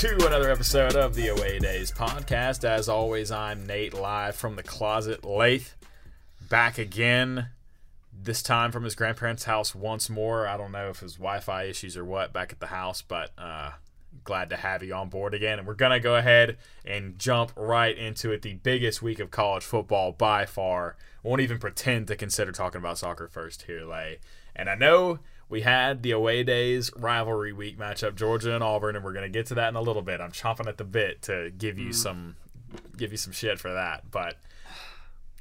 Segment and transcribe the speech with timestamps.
[0.00, 2.64] To another episode of the Away Days podcast.
[2.64, 5.26] As always, I'm Nate, live from the closet.
[5.26, 5.76] Lath,
[6.48, 7.48] back again,
[8.10, 10.48] this time from his grandparents' house once more.
[10.48, 13.32] I don't know if his Wi Fi issues or what back at the house, but
[13.36, 13.72] uh,
[14.24, 15.58] glad to have you on board again.
[15.58, 18.40] And we're to go ahead and jump right into it.
[18.40, 20.96] The biggest week of college football by far.
[21.22, 24.20] Won't even pretend to consider talking about soccer first here, Lay.
[24.56, 25.18] And I know
[25.50, 29.38] we had the away days rivalry week matchup, Georgia and Auburn, and we're going to
[29.38, 30.20] get to that in a little bit.
[30.20, 31.94] I'm chomping at the bit to give you mm.
[31.94, 32.36] some
[32.96, 34.36] give you some shit for that, but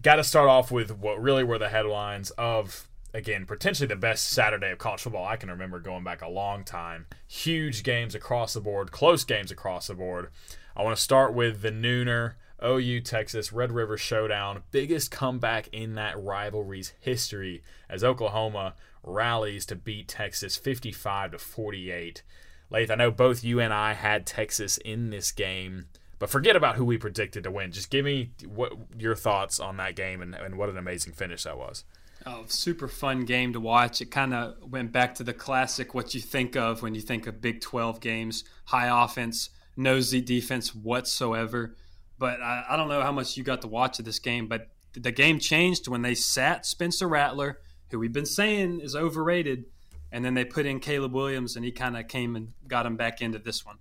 [0.02, 4.30] got to start off with what really were the headlines of again potentially the best
[4.30, 7.06] Saturday of college football I can remember going back a long time.
[7.28, 10.32] Huge games across the board, close games across the board.
[10.76, 15.96] I want to start with the nooner OU Texas Red River Showdown, biggest comeback in
[15.96, 22.24] that rivalry's history as Oklahoma rallies to beat Texas 55 to 48.
[22.70, 25.88] Lath, I know both you and I had Texas in this game,
[26.20, 27.72] but forget about who we predicted to win.
[27.72, 31.44] Just give me what your thoughts on that game and, and what an amazing finish
[31.44, 31.84] that was.
[32.26, 34.02] Oh, super fun game to watch.
[34.02, 37.28] It kind of went back to the classic what you think of when you think
[37.28, 41.76] of Big 12 games high offense, no defense whatsoever.
[42.20, 44.68] But I, I don't know how much you got to watch of this game, but
[44.94, 47.60] the game changed when they sat Spencer Rattler
[47.92, 49.66] who we've been saying is overrated,
[50.12, 52.96] and then they put in Caleb Williams, and he kind of came and got him
[52.96, 53.78] back into this one.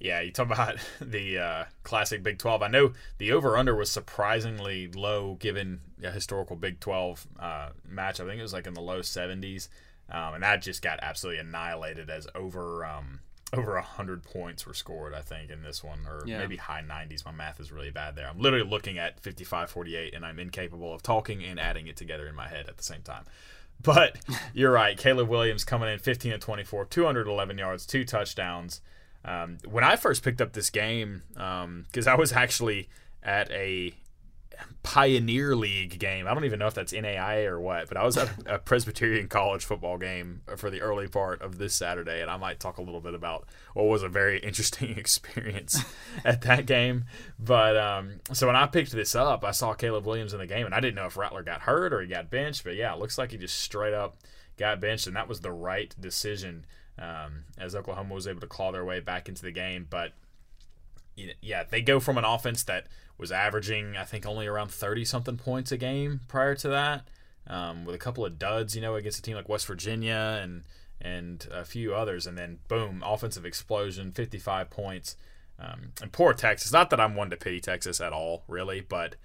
[0.00, 2.62] Yeah, you talk about the uh, classic Big 12.
[2.62, 8.18] I know the over under was surprisingly low given a historical Big 12 uh, match.
[8.18, 9.68] I think it was like in the low 70s.
[10.10, 13.20] Um, and that just got absolutely annihilated as over um,
[13.52, 16.38] over 100 points were scored, I think, in this one, or yeah.
[16.38, 17.24] maybe high 90s.
[17.24, 18.28] My math is really bad there.
[18.28, 22.26] I'm literally looking at 55 48, and I'm incapable of talking and adding it together
[22.28, 23.24] in my head at the same time.
[23.82, 24.18] But
[24.52, 24.98] you're right.
[24.98, 28.82] Caleb Williams coming in 15 to 24, 211 yards, two touchdowns.
[29.24, 32.90] Um, when I first picked up this game, because um, I was actually
[33.22, 33.94] at a
[34.82, 36.26] Pioneer League game.
[36.26, 39.28] I don't even know if that's NAIA or what, but I was at a Presbyterian
[39.28, 42.82] college football game for the early part of this Saturday, and I might talk a
[42.82, 45.84] little bit about what was a very interesting experience
[46.24, 47.04] at that game.
[47.38, 50.66] But um, so when I picked this up, I saw Caleb Williams in the game,
[50.66, 52.98] and I didn't know if Rattler got hurt or he got benched, but yeah, it
[52.98, 54.16] looks like he just straight up
[54.56, 56.64] got benched, and that was the right decision
[56.98, 59.86] um, as Oklahoma was able to claw their way back into the game.
[59.88, 60.12] But
[61.40, 62.86] yeah, they go from an offense that
[63.18, 67.08] was averaging, I think, only around 30 something points a game prior to that,
[67.46, 70.64] um, with a couple of duds, you know, against a team like West Virginia and
[71.02, 75.16] and a few others, and then boom, offensive explosion, 55 points.
[75.58, 76.72] Um, and poor Texas.
[76.72, 79.16] Not that I'm one to pity Texas at all, really, but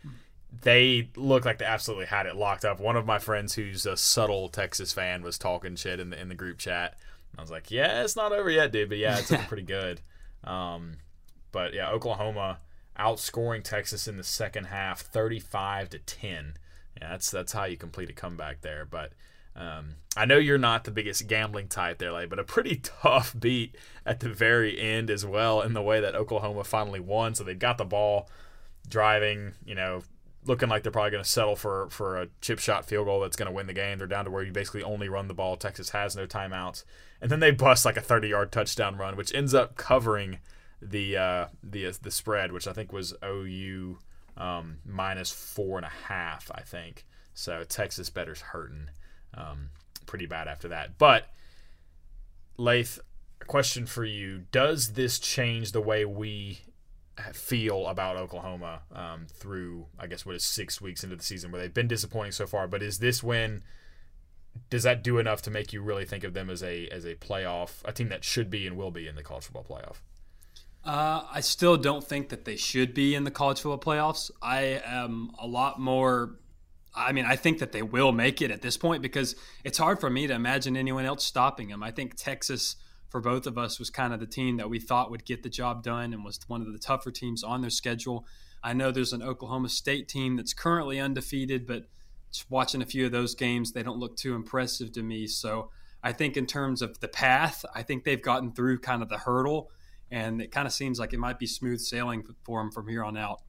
[0.62, 2.80] they look like they absolutely had it locked up.
[2.80, 6.30] One of my friends, who's a subtle Texas fan, was talking shit in the in
[6.30, 6.98] the group chat.
[7.38, 10.02] I was like, "Yeah, it's not over yet, dude, but yeah, it's looking pretty good."
[10.44, 10.98] Um,
[11.56, 12.60] but yeah, Oklahoma
[13.00, 16.56] outscoring Texas in the second half, 35 to 10.
[17.00, 18.84] Yeah, that's that's how you complete a comeback there.
[18.84, 19.14] But
[19.56, 23.34] um, I know you're not the biggest gambling type there, like, but a pretty tough
[23.40, 27.36] beat at the very end as well in the way that Oklahoma finally won.
[27.36, 28.30] So they've got the ball
[28.90, 30.02] driving, you know,
[30.44, 33.38] looking like they're probably going to settle for for a chip shot field goal that's
[33.38, 33.98] going to win the game.
[33.98, 35.56] They're down to where you basically only run the ball.
[35.56, 36.84] Texas has no timeouts,
[37.22, 40.40] and then they bust like a 30 yard touchdown run, which ends up covering
[40.82, 43.98] the uh, the the spread, which I think was OU
[44.38, 46.52] um, minus four and a half.
[46.54, 47.64] I think so.
[47.64, 48.90] Texas better's hurting
[49.34, 49.70] um,
[50.06, 50.98] pretty bad after that.
[50.98, 51.28] But
[52.58, 53.00] Lath,
[53.48, 56.60] question for you: Does this change the way we
[57.34, 61.62] feel about Oklahoma um, through, I guess, what is six weeks into the season, where
[61.62, 62.68] they've been disappointing so far?
[62.68, 63.64] But is this win?
[64.70, 67.16] Does that do enough to make you really think of them as a as a
[67.16, 69.98] playoff, a team that should be and will be in the college football playoff?
[70.86, 74.30] Uh, I still don't think that they should be in the college football playoffs.
[74.42, 76.38] I am a lot more.
[76.94, 80.00] I mean, I think that they will make it at this point because it's hard
[80.00, 81.82] for me to imagine anyone else stopping them.
[81.82, 82.76] I think Texas,
[83.10, 85.50] for both of us, was kind of the team that we thought would get the
[85.50, 88.26] job done and was one of the tougher teams on their schedule.
[88.64, 91.86] I know there's an Oklahoma State team that's currently undefeated, but
[92.50, 95.26] watching a few of those games, they don't look too impressive to me.
[95.26, 95.72] So
[96.04, 99.18] I think in terms of the path, I think they've gotten through kind of the
[99.18, 99.72] hurdle
[100.12, 103.04] and it kind of seems like it might be smooth sailing for them from here
[103.04, 103.42] on out.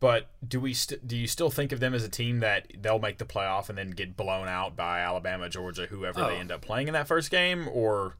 [0.00, 2.98] But do we st- do you still think of them as a team that they'll
[2.98, 6.26] make the playoff and then get blown out by Alabama, Georgia, whoever oh.
[6.26, 8.16] they end up playing in that first game, or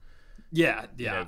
[0.53, 1.13] yeah, yeah.
[1.13, 1.27] You know,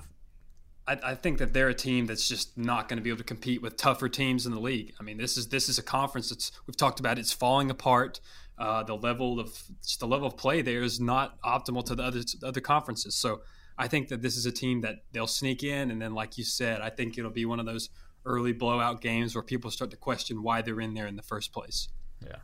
[0.87, 3.25] I, I, think that they're a team that's just not going to be able to
[3.25, 4.95] compete with tougher teams in the league.
[5.01, 7.19] I mean, this is this is a conference that's we've talked about.
[7.19, 8.21] It's falling apart.
[8.57, 9.61] Uh, the level of
[9.99, 13.17] the level of play there is not optimal to the other other conferences.
[13.17, 13.41] So
[13.76, 16.44] I think that this is a team that they'll sneak in, and then, like you
[16.44, 17.91] said, I think it'll be one of those
[18.25, 21.53] early blowout games where people start to question why they're in there in the first
[21.53, 21.88] place.
[22.25, 22.37] Yeah,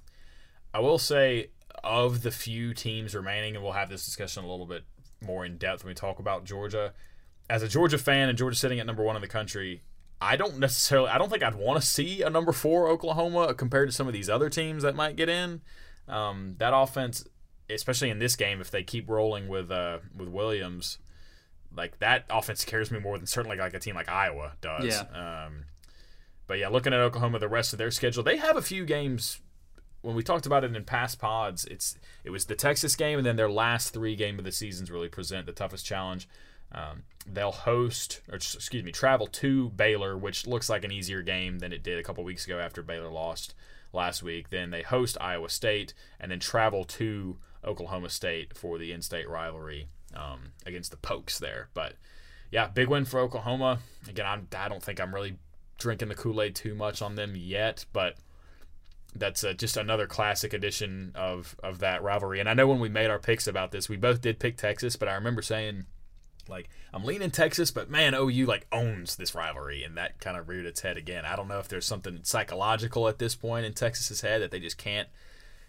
[0.75, 1.51] I will say
[1.85, 4.85] of the few teams remaining, and we'll have this discussion a little bit
[5.25, 6.93] more in depth when we talk about Georgia.
[7.49, 9.83] As a Georgia fan and Georgia sitting at number one in the country,
[10.21, 11.09] I don't necessarily.
[11.09, 14.13] I don't think I'd want to see a number four Oklahoma compared to some of
[14.13, 15.63] these other teams that might get in.
[16.09, 17.25] Um, that offense,
[17.69, 20.99] especially in this game, if they keep rolling with uh, with Williams,
[21.75, 24.85] like that offense scares me more than certainly like a team like Iowa does.
[24.85, 25.47] Yeah.
[25.47, 25.65] Um,
[26.47, 29.41] but yeah, looking at Oklahoma, the rest of their schedule, they have a few games.
[30.03, 33.27] When we talked about it in past pods, it's it was the Texas game, and
[33.27, 36.29] then their last three game of the seasons really present the toughest challenge.
[36.73, 41.59] Um, they'll host, or excuse me, travel to Baylor, which looks like an easier game
[41.59, 43.55] than it did a couple weeks ago after Baylor lost
[43.93, 44.51] last week.
[44.51, 49.89] Then they host Iowa State, and then travel to Oklahoma State for the in-state rivalry
[50.15, 51.69] um, against the Pokes there.
[51.75, 51.95] But
[52.51, 53.79] yeah, big win for Oklahoma.
[54.09, 55.37] Again, I'm, I don't think I'm really
[55.79, 58.17] drinking the Kool Aid too much on them yet, but
[59.15, 62.41] that's uh, just another classic edition of of that rivalry.
[62.41, 64.97] And I know when we made our picks about this, we both did pick Texas,
[64.97, 65.87] but I remember saying
[66.49, 70.49] like I'm leaning Texas, but man, OU like owns this rivalry, and that kind of
[70.49, 71.25] reared its head again.
[71.25, 74.61] I don't know if there's something psychological at this point in Texas's head that they
[74.61, 75.09] just can't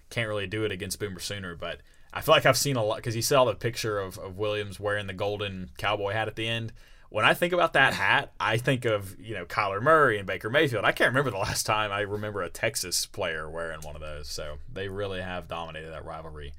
[0.09, 1.79] can't really do it against Boomer Sooner, but.
[2.13, 4.79] I feel like I've seen a lot because you saw the picture of, of Williams
[4.79, 6.73] wearing the golden cowboy hat at the end
[7.11, 10.49] when I think about that hat, I think of you know Kyler Murray and Baker
[10.49, 10.85] Mayfield.
[10.85, 14.29] I can't remember the last time I remember a Texas player wearing one of those.
[14.29, 16.53] So they really have dominated that rivalry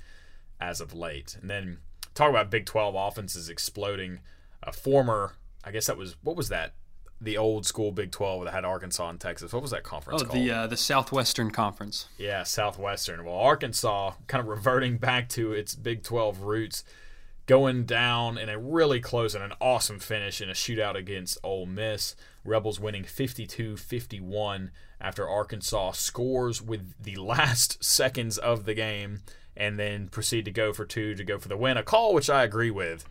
[0.60, 1.36] as of late.
[1.40, 1.78] And then
[2.14, 4.20] talk about Big Twelve offenses exploding.
[4.62, 5.32] A former,
[5.64, 6.74] I guess that was what was that?
[7.22, 9.52] The old school Big Twelve that had Arkansas and Texas.
[9.52, 10.38] What was that conference oh, called?
[10.38, 12.08] the uh, the Southwestern Conference.
[12.18, 13.24] Yeah, Southwestern.
[13.24, 16.84] Well, Arkansas kind of reverting back to its Big Twelve roots
[17.46, 21.66] going down in a really close and an awesome finish in a shootout against Ole
[21.66, 22.14] Miss.
[22.44, 24.70] Rebels winning 52 51
[25.00, 29.20] after Arkansas scores with the last seconds of the game
[29.56, 31.76] and then proceed to go for two to go for the win.
[31.76, 33.04] A call which I agree with.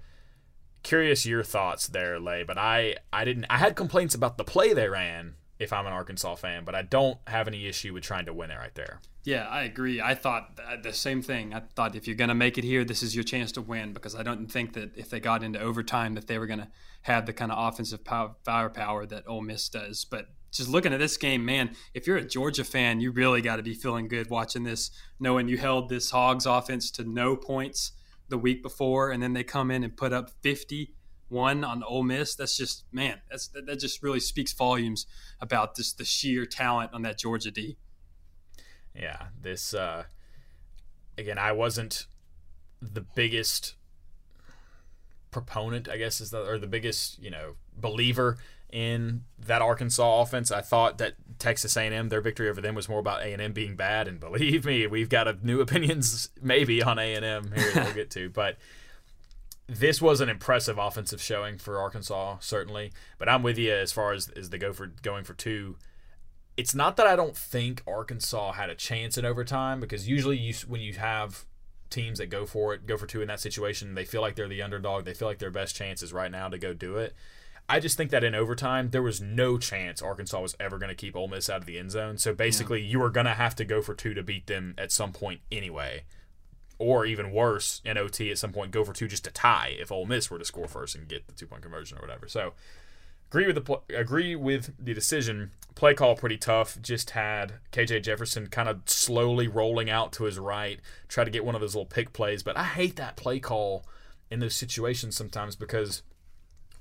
[0.83, 4.73] Curious your thoughts there, Lay, but I, I didn't I had complaints about the play
[4.73, 8.25] they ran if I'm an Arkansas fan, but I don't have any issue with trying
[8.25, 8.99] to win it right there.
[9.23, 10.01] Yeah, I agree.
[10.01, 11.53] I thought uh, the same thing.
[11.53, 13.93] I thought if you're going to make it here, this is your chance to win
[13.93, 16.69] because I don't think that if they got into overtime that they were going to
[17.03, 20.03] have the kind of offensive power, firepower that Ole Miss does.
[20.03, 23.57] But just looking at this game, man, if you're a Georgia fan, you really got
[23.57, 24.89] to be feeling good watching this,
[25.19, 27.91] knowing you held this Hogs offense to no points
[28.31, 32.33] the week before, and then they come in and put up 51 on Ole Miss.
[32.33, 35.05] That's just man, that's that just really speaks volumes
[35.39, 37.77] about this the sheer talent on that Georgia D.
[38.95, 40.05] Yeah, this uh,
[41.17, 42.07] again, I wasn't
[42.81, 43.75] the biggest
[45.29, 48.37] proponent, I guess, is the or the biggest you know believer
[48.71, 50.51] in that Arkansas offense.
[50.51, 54.07] I thought that Texas A&M, their victory over them was more about A&M being bad,
[54.07, 58.29] and believe me, we've got a new opinions maybe on A&M here we'll get to,
[58.29, 58.57] but
[59.67, 62.91] this was an impressive offensive showing for Arkansas, certainly.
[63.17, 65.77] But I'm with you as far as, as the go for going for two.
[66.57, 70.53] It's not that I don't think Arkansas had a chance in overtime because usually you
[70.67, 71.45] when you have
[71.89, 74.49] teams that go for it, go for two in that situation, they feel like they're
[74.49, 75.05] the underdog.
[75.05, 77.15] They feel like their best chance is right now to go do it.
[77.69, 80.95] I just think that in overtime, there was no chance Arkansas was ever going to
[80.95, 82.17] keep Ole Miss out of the end zone.
[82.17, 82.91] So basically, yeah.
[82.91, 85.41] you were going to have to go for two to beat them at some point
[85.51, 86.03] anyway
[86.81, 89.91] or even worse in OT at some point go for two just to tie if
[89.91, 92.27] Ole Miss were to score first and get the two point conversion or whatever.
[92.27, 92.53] So
[93.29, 95.51] agree with the pl- agree with the decision.
[95.75, 96.81] Play call pretty tough.
[96.81, 101.45] Just had KJ Jefferson kind of slowly rolling out to his right, try to get
[101.45, 102.41] one of those little pick plays.
[102.41, 103.85] But I hate that play call
[104.31, 106.01] in those situations sometimes because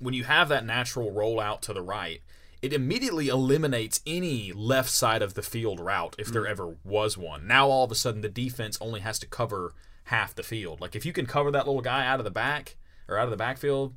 [0.01, 2.21] when you have that natural rollout to the right,
[2.61, 6.49] it immediately eliminates any left side of the field route if there mm.
[6.49, 7.47] ever was one.
[7.47, 9.73] Now all of a sudden the defense only has to cover
[10.05, 10.81] half the field.
[10.81, 12.77] Like if you can cover that little guy out of the back
[13.07, 13.95] or out of the backfield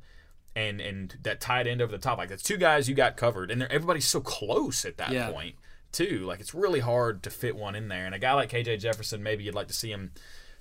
[0.55, 3.51] and and that tight end over the top, like that's two guys you got covered,
[3.51, 5.31] and everybody's so close at that yeah.
[5.31, 5.55] point
[5.91, 6.23] too.
[6.25, 8.05] Like it's really hard to fit one in there.
[8.05, 10.11] And a guy like KJ Jefferson, maybe you'd like to see him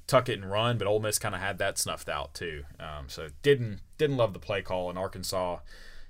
[0.06, 2.64] tuck it and run, but Ole Miss kind of had that snuffed out too.
[2.78, 5.58] Um, so didn't didn't love the play call in Arkansas.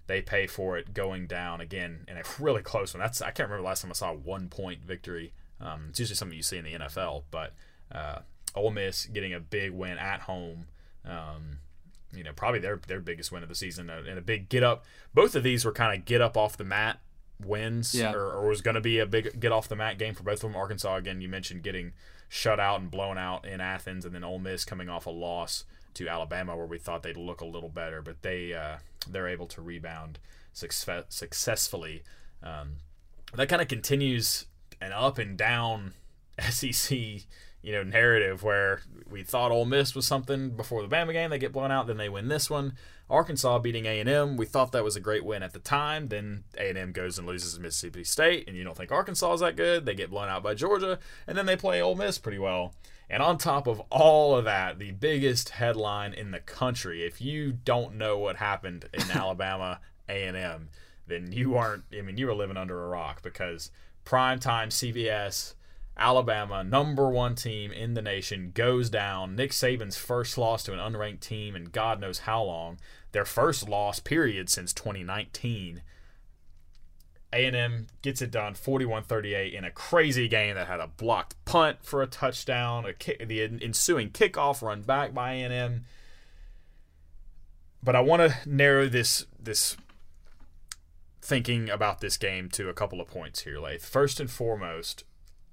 [0.06, 3.00] They pay for it going down again in a really close one.
[3.00, 5.32] That's I can't remember the last time I saw a one point victory.
[5.60, 7.54] Um, it's usually something you see in the NFL, but
[7.90, 8.18] uh,
[8.54, 10.66] Ole Miss getting a big win at home.
[11.04, 11.58] Um,
[12.14, 14.62] you know, probably their their biggest win of the season uh, and a big get
[14.62, 14.84] up.
[15.14, 17.00] Both of these were kind of get up off the mat
[17.44, 18.12] wins, yeah.
[18.12, 20.44] or, or was going to be a big get off the mat game for both
[20.44, 20.56] of them.
[20.56, 21.92] Arkansas again, you mentioned getting
[22.34, 25.62] shut out and blown out in Athens, and then Ole Miss coming off a loss
[25.94, 29.46] to Alabama, where we thought they'd look a little better, but they uh, they're able
[29.46, 30.18] to rebound
[30.52, 32.02] success- successfully.
[32.42, 32.78] Um,
[33.34, 34.46] that kind of continues
[34.80, 35.92] an up and down
[36.40, 36.98] SEC
[37.64, 41.38] you know narrative where we thought Ole Miss was something before the Bama game, they
[41.38, 42.75] get blown out, then they win this one.
[43.09, 46.09] Arkansas beating A&M, we thought that was a great win at the time.
[46.09, 49.56] Then A&M goes and loses to Mississippi State, and you don't think Arkansas is that
[49.56, 49.85] good.
[49.87, 52.75] They get blown out by Georgia, and then they play Ole Miss pretty well.
[53.11, 57.52] And on top of all of that, the biggest headline in the country, if you
[57.52, 60.71] don't know what happened in Alabama A&M,
[61.06, 63.71] then you aren't, I mean, you were living under a rock because
[64.04, 65.54] primetime CBS,
[65.96, 69.36] Alabama, number one team in the nation, goes down.
[69.36, 72.78] Nick Saban's first loss to an unranked team in God knows how long.
[73.12, 75.82] Their first loss, period, since 2019.
[77.32, 82.02] A&M gets it done 41-38 in a crazy game that had a blocked punt for
[82.02, 85.84] a touchdown, a kick, the ensuing kickoff run back by A&M.
[87.82, 89.76] But I want to narrow this this
[91.20, 93.84] thinking about this game to a couple of points here, Lath.
[93.84, 95.04] First and foremost,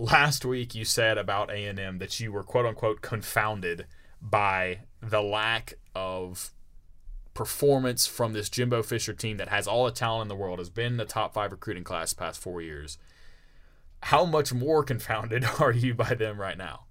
[0.02, 3.86] last week you said about A&M that you were quote unquote confounded
[4.20, 6.52] by the lack of
[7.36, 10.72] performance from this Jimbo Fisher team that has all the talent in the world, has
[10.72, 12.98] been the top five recruiting class past four years.
[14.02, 16.86] How much more confounded are you by them right now?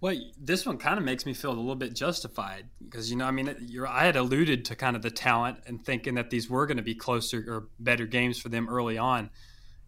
[0.00, 3.26] Well, this one kind of makes me feel a little bit justified because you know,
[3.26, 3.54] I mean,
[3.86, 6.82] I had alluded to kind of the talent and thinking that these were going to
[6.82, 9.28] be closer or better games for them early on.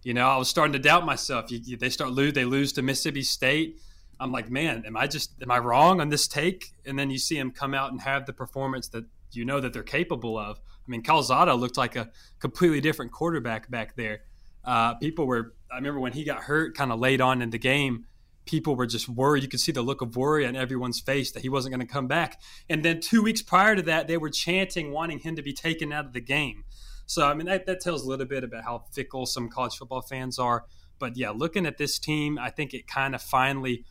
[0.03, 1.51] You know, I was starting to doubt myself.
[1.51, 3.81] You, you, they start lose, they lose to Mississippi State.
[4.19, 6.73] I'm like, man, am I just am I wrong on this take?
[6.85, 9.73] And then you see them come out and have the performance that you know that
[9.73, 10.59] they're capable of.
[10.59, 14.23] I mean, Calzada looked like a completely different quarterback back there.
[14.65, 17.59] Uh, people were, I remember when he got hurt, kind of late on in the
[17.59, 18.07] game.
[18.45, 19.43] People were just worried.
[19.43, 21.93] You could see the look of worry on everyone's face that he wasn't going to
[21.93, 22.41] come back.
[22.69, 25.93] And then two weeks prior to that, they were chanting, wanting him to be taken
[25.93, 26.65] out of the game.
[27.11, 30.01] So, I mean, that, that tells a little bit about how fickle some college football
[30.01, 30.67] fans are.
[31.01, 33.85] But yeah, looking at this team, I think it kind of finally,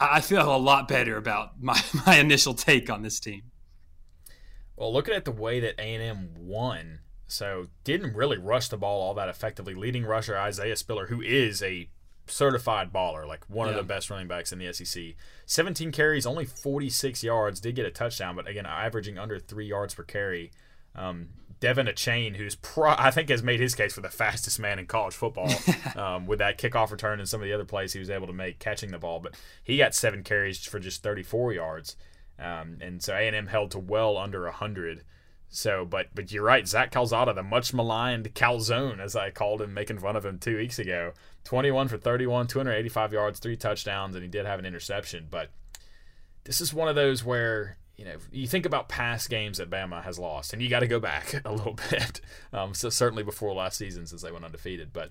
[0.00, 3.42] I feel a lot better about my, my initial take on this team.
[4.74, 9.12] Well, looking at the way that A&M won, so didn't really rush the ball all
[9.12, 9.74] that effectively.
[9.74, 11.90] Leading rusher Isaiah Spiller, who is a
[12.26, 13.72] certified baller, like one yeah.
[13.72, 15.14] of the best running backs in the SEC.
[15.44, 19.92] 17 carries, only 46 yards, did get a touchdown, but again, averaging under three yards
[19.92, 20.52] per carry.
[20.94, 21.28] Um,
[21.60, 24.86] De'Von Achane, who's pro- I think has made his case for the fastest man in
[24.86, 25.52] college football
[25.96, 28.32] um, with that kickoff return and some of the other plays he was able to
[28.32, 29.20] make catching the ball.
[29.20, 31.96] But he got seven carries for just 34 yards,
[32.38, 35.04] um, and so A&M held to well under 100.
[35.52, 39.74] So, but but you're right, Zach Calzada, the much maligned Calzone, as I called him,
[39.74, 41.12] making fun of him two weeks ago.
[41.44, 45.26] 21 for 31, 285 yards, three touchdowns, and he did have an interception.
[45.28, 45.50] But
[46.44, 50.02] this is one of those where you know, you think about past games that Bama
[50.04, 52.22] has lost, and you got to go back a little bit.
[52.50, 55.10] Um, so certainly before last season, since they went undefeated, but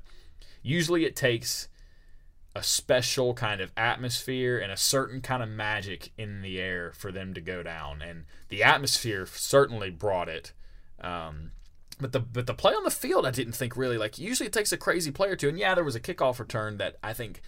[0.64, 1.68] usually it takes
[2.56, 7.12] a special kind of atmosphere and a certain kind of magic in the air for
[7.12, 10.54] them to go down, and the atmosphere certainly brought it.
[11.00, 11.52] Um,
[12.00, 14.18] but the but the play on the field, I didn't think really like.
[14.18, 16.78] Usually, it takes a crazy play or two, and yeah, there was a kickoff return
[16.78, 17.42] that I think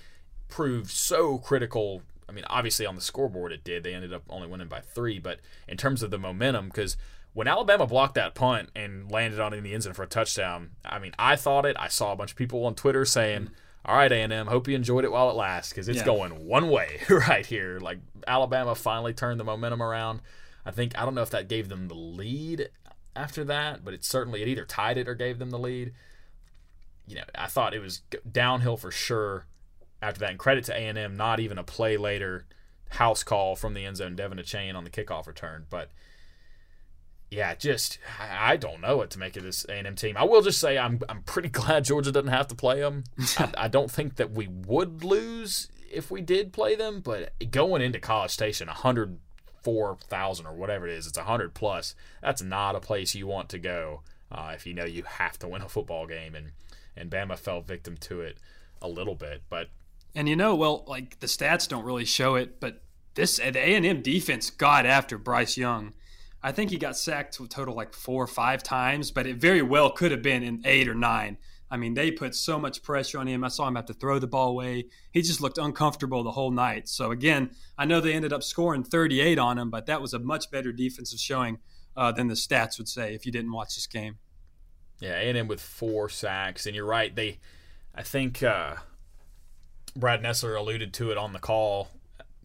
[0.50, 3.84] proved so critical I mean, obviously on the scoreboard it did.
[3.84, 6.96] They ended up only winning by three, but in terms of the momentum, because
[7.34, 10.08] when Alabama blocked that punt and landed on it in the end zone for a
[10.08, 11.76] touchdown, I mean, I thought it.
[11.78, 13.54] I saw a bunch of people on Twitter saying, mm-hmm.
[13.84, 16.06] "All right, A&M, hope you enjoyed it while it lasts, because it's yeah.
[16.06, 20.22] going one way right here." Like Alabama finally turned the momentum around.
[20.66, 22.70] I think I don't know if that gave them the lead
[23.14, 25.92] after that, but it certainly it either tied it or gave them the lead.
[27.08, 29.48] You know, I thought it was downhill for sure
[30.02, 30.32] after that.
[30.32, 32.46] And credit to A&M, not even a play later
[32.90, 35.66] house call from the end zone, De'Von Achane on the kickoff return.
[35.70, 35.90] But
[37.30, 40.18] yeah, just I don't know what to make of this A&M team.
[40.18, 43.06] I will just say I'm I'm pretty glad Georgia doesn't have to play them.
[43.38, 47.82] I, I, don't think that we would lose if we did play them, but going
[47.82, 51.96] into College Station, 104,000 or whatever it is, it's 100 plus.
[52.22, 55.48] That's not a place you want to go uh, if you know you have to
[55.48, 56.52] win a football game, and
[56.98, 58.38] and Bama fell victim to it
[58.82, 59.70] a little bit, but
[60.16, 62.84] and you know, well, like the stats don't really show it, but
[63.16, 65.94] this the A and M defense got after Bryce Young.
[66.44, 69.62] I think he got sacked a total like four or five times, but it very
[69.62, 71.38] well could have been in eight or nine.
[71.70, 73.44] I mean, they put so much pressure on him.
[73.46, 74.88] I saw him have to throw the ball away.
[75.12, 76.90] He just looked uncomfortable the whole night.
[76.90, 80.20] So again, I know they ended up scoring 38 on him, but that was a
[80.20, 81.60] much better defensive showing
[81.96, 84.18] uh, than the stats would say if you didn't watch this game.
[85.00, 87.16] Yeah, A&M with four sacks, and you're right.
[87.16, 87.40] They,
[87.96, 88.44] I think.
[88.44, 88.76] Uh
[89.96, 91.90] Brad Nessler alluded to it on the call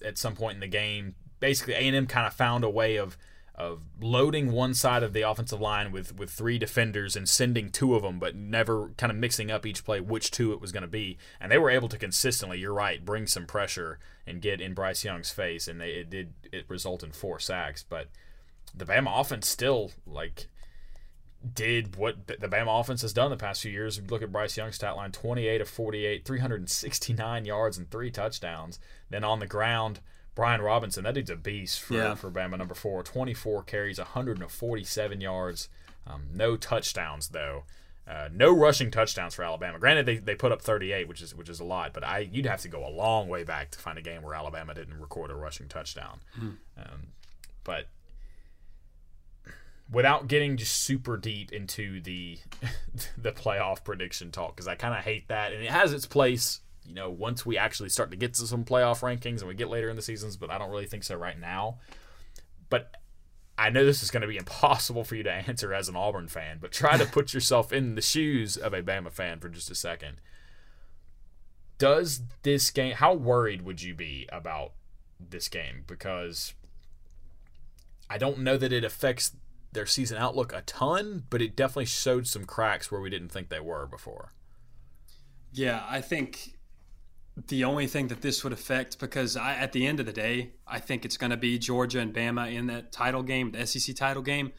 [0.05, 1.15] at some point in the game.
[1.41, 3.17] basically A&M kind of found a way of
[3.55, 7.95] of loading one side of the offensive line with with three defenders and sending two
[7.95, 10.83] of them, but never kind of mixing up each play which two it was going
[10.83, 11.17] to be.
[11.41, 15.05] And they were able to consistently, you're right, bring some pressure and get in Bryce
[15.05, 17.83] Young's face, and they, it did it result in four sacks.
[17.83, 18.09] But
[18.75, 20.49] the Bama offense still like
[21.55, 24.00] did what the Bama offense has done the past few years.
[24.11, 28.78] Look at Bryce Young's stat line 28 of 48, 369 yards and three touchdowns.
[29.11, 30.00] Then on the ground,
[30.35, 32.14] Brian Robinson, that dude's a beast for, yeah.
[32.14, 33.02] for Bama number four.
[33.02, 35.69] 24 carries, 147 yards,
[36.07, 37.64] um, no touchdowns though.
[38.09, 39.81] Uh, no rushing touchdowns for Alabama.
[39.81, 42.47] Granted, they, they put up 38, which is which is a lot, but I you'd
[42.47, 45.33] have to go a long way back to find a game where Alabama didn't record
[45.33, 46.21] a rushing touchdown.
[46.38, 46.57] Mm.
[46.78, 47.09] Um,
[47.64, 47.88] but
[49.90, 52.38] without getting just super deep into the
[53.19, 56.61] the playoff prediction talk, because I kind of hate that, and it has its place
[56.88, 59.69] you know, once we actually start to get to some playoff rankings and we get
[59.69, 61.78] later in the seasons, but I don't really think so right now.
[62.71, 62.93] But
[63.59, 66.28] I know this is going to be impossible for you to answer as an Auburn
[66.28, 69.71] fan, but try to put yourself in the shoes of a Bama fan for just
[69.71, 70.19] a second.
[71.78, 74.73] Does this game, how worried would you be about
[75.21, 75.85] this game?
[75.87, 76.55] Because
[78.09, 79.33] I don't know that it affects
[79.76, 83.49] their season outlook a ton, but it definitely showed some cracks where we didn't think
[83.49, 84.33] they were before.
[85.52, 86.56] Yeah, I think
[87.49, 90.54] the only thing that this would affect because I, at the end of the day,
[90.66, 93.95] I think it's going to be Georgia and Bama in that title game, the SEC
[93.95, 94.52] title game.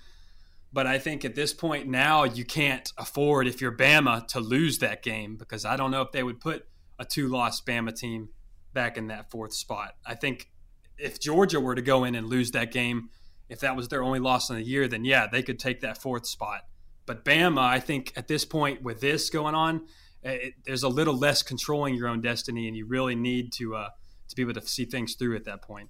[0.72, 4.80] But I think at this point now, you can't afford, if you're Bama, to lose
[4.80, 6.68] that game because I don't know if they would put
[7.00, 8.30] a two loss Bama team
[8.74, 9.96] back in that fourth spot.
[10.06, 10.52] I think
[10.98, 13.10] if Georgia were to go in and lose that game,
[13.50, 16.02] if that was their only loss in the year, then yeah, they could take that
[16.02, 16.62] fourth spot.
[17.06, 19.88] But Bama, I think at this point with this going on,
[20.24, 23.90] it, there's a little less controlling your own destiny, and you really need to uh,
[24.28, 25.90] to be able to see things through at that point.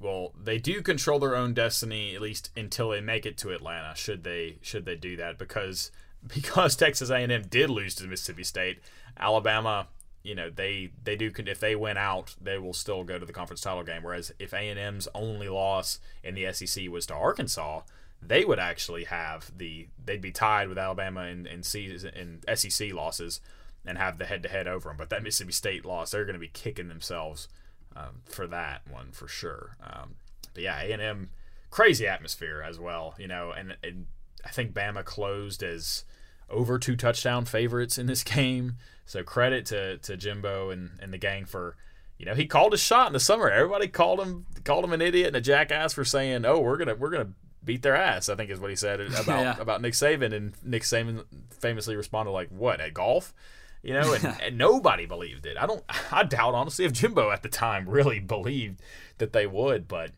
[0.00, 3.94] Well, they do control their own destiny at least until they make it to Atlanta.
[3.94, 5.90] Should they should they do that because
[6.26, 8.80] because Texas A&M did lose to Mississippi State,
[9.16, 9.88] Alabama,
[10.22, 13.32] you know they they do if they win out, they will still go to the
[13.32, 14.02] conference title game.
[14.02, 17.82] Whereas if A&M's only loss in the SEC was to Arkansas,
[18.20, 22.92] they would actually have the they'd be tied with Alabama in in, season, in SEC
[22.92, 23.40] losses
[23.84, 24.96] and have the head to head over them.
[24.96, 27.48] But that Mississippi State loss, they're going to be kicking themselves
[27.96, 29.76] um, for that one for sure.
[29.82, 30.14] Um,
[30.54, 31.30] but yeah, A and M
[31.70, 34.06] crazy atmosphere as well, you know, and, and
[34.44, 36.04] I think Bama closed as
[36.52, 38.76] over two touchdown favorites in this game.
[39.04, 41.76] So credit to to Jimbo and, and the gang for
[42.18, 43.50] you know he called a shot in the summer.
[43.50, 46.94] Everybody called him called him an idiot and a jackass for saying, "Oh, we're gonna
[46.94, 47.32] we're gonna
[47.64, 48.28] beat their ass.
[48.28, 49.56] I think is what he said about yeah.
[49.58, 53.34] about Nick Saban, and Nick Saban famously responded like, "What at golf?"
[53.82, 55.56] You know, and, and nobody believed it.
[55.56, 55.82] I don't.
[56.10, 58.80] I doubt honestly if Jimbo at the time really believed
[59.18, 60.12] that they would, but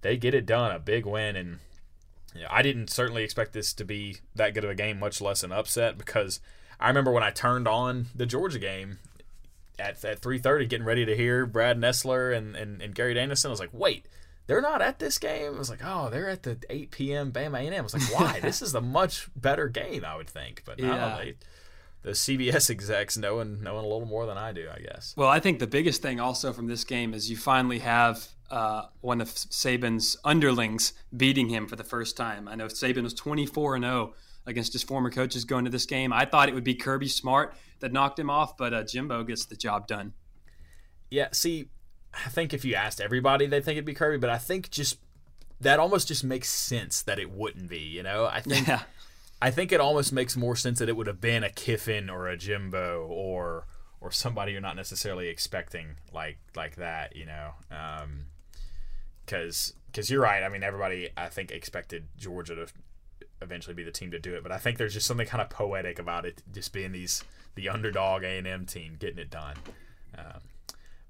[0.00, 0.74] they get it done.
[0.74, 1.58] A big win, and
[2.42, 5.42] know, I didn't certainly expect this to be that good of a game, much less
[5.42, 5.96] an upset.
[5.96, 6.40] Because
[6.80, 8.98] I remember when I turned on the Georgia game
[9.78, 13.48] at at three thirty, getting ready to hear Brad Nessler and, and, and Gary Danielson.
[13.48, 14.06] I was like, wait
[14.46, 15.54] they're not at this game.
[15.54, 17.32] I was like, oh, they're at the 8 p.m.
[17.32, 17.72] Bama A&M.
[17.72, 18.40] I was like, why?
[18.42, 20.62] this is a much better game, I would think.
[20.64, 21.18] But no, yeah.
[21.18, 21.34] they,
[22.02, 25.14] the CBS execs knowing knowing a little more than I do, I guess.
[25.16, 28.86] Well, I think the biggest thing also from this game is you finally have uh,
[29.00, 32.48] one of Saban's underlings beating him for the first time.
[32.48, 34.14] I know Saban was 24 and 0
[34.46, 36.12] against his former coaches going to this game.
[36.12, 39.46] I thought it would be Kirby Smart that knocked him off, but uh, Jimbo gets
[39.46, 40.12] the job done.
[41.10, 41.70] Yeah, see,
[42.12, 44.98] I think if you asked everybody, they think it'd be Kirby, but I think just
[45.60, 47.78] that almost just makes sense that it wouldn't be.
[47.78, 48.82] You know, I think yeah.
[49.40, 52.28] I think it almost makes more sense that it would have been a Kiffin or
[52.28, 53.66] a Jimbo or
[54.00, 57.16] or somebody you're not necessarily expecting like like that.
[57.16, 58.26] You know, um,
[59.24, 60.42] because because you're right.
[60.42, 62.66] I mean, everybody I think expected Georgia to
[63.40, 65.50] eventually be the team to do it, but I think there's just something kind of
[65.50, 69.56] poetic about it, just being these the underdog A and M team getting it done.
[70.16, 70.40] Um,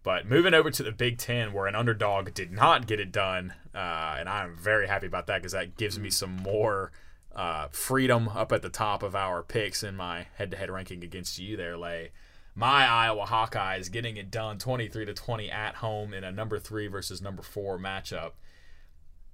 [0.03, 3.55] but moving over to the Big Ten, where an underdog did not get it done,
[3.75, 6.93] uh, and I'm very happy about that because that gives me some more
[7.35, 11.57] uh, freedom up at the top of our picks in my head-to-head ranking against you
[11.57, 12.11] there, Lay.
[12.55, 16.87] My Iowa Hawkeyes getting it done, 23 to 20 at home in a number three
[16.87, 18.33] versus number four matchup.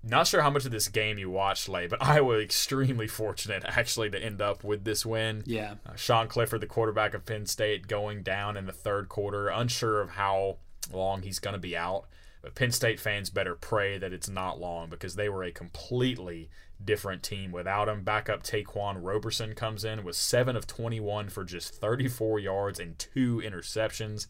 [0.02, 3.62] Not sure how much of this game you watched, Lay, but I was extremely fortunate
[3.66, 5.42] actually to end up with this win.
[5.44, 5.74] Yeah.
[5.86, 10.00] Uh, Sean Clifford, the quarterback of Penn State, going down in the third quarter, unsure
[10.00, 10.56] of how
[10.90, 12.06] long he's going to be out.
[12.40, 16.48] But Penn State fans better pray that it's not long because they were a completely
[16.84, 18.02] different team without him.
[18.02, 23.42] Backup Ta'Quan Roberson comes in with 7 of 21 for just 34 yards and two
[23.44, 24.26] interceptions.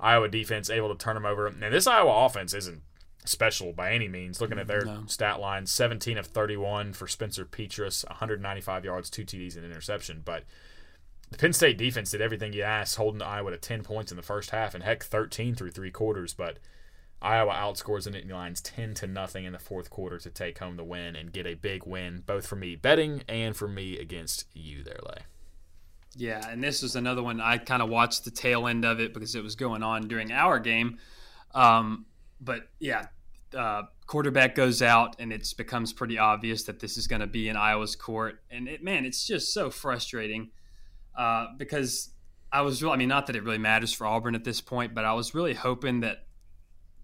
[0.00, 1.46] Iowa defense able to turn him over.
[1.46, 2.82] And this Iowa offense isn't
[3.24, 4.40] special by any means.
[4.40, 5.04] Looking at their No.
[5.06, 10.22] stat line, 17 of 31 for Spencer Petras, 195 yards, two TDs, and an interception.
[10.24, 10.44] But
[11.30, 14.22] the Penn State defense did everything you asked, holding Iowa to 10 points in the
[14.22, 16.34] first half, and heck, 13 through three quarters.
[16.34, 16.58] But
[17.22, 20.76] Iowa outscores the Nittany Lions 10 to nothing in the fourth quarter to take home
[20.76, 24.46] the win and get a big win, both for me betting and for me against
[24.52, 25.22] you there, Lay.
[26.14, 29.14] Yeah, and this was another one I kind of watched the tail end of it
[29.14, 30.98] because it was going on during our game.
[31.54, 32.06] Um,
[32.40, 33.06] but yeah,
[33.56, 37.48] uh, quarterback goes out, and it becomes pretty obvious that this is going to be
[37.48, 38.42] in Iowa's court.
[38.50, 40.50] And it, man, it's just so frustrating
[41.16, 42.10] uh, because
[42.50, 44.94] I was really, I mean, not that it really matters for Auburn at this point,
[44.94, 46.26] but I was really hoping that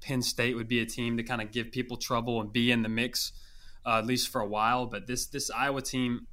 [0.00, 2.82] Penn State would be a team to kind of give people trouble and be in
[2.82, 3.32] the mix,
[3.84, 4.86] uh, at least for a while.
[4.86, 6.26] But this this Iowa team,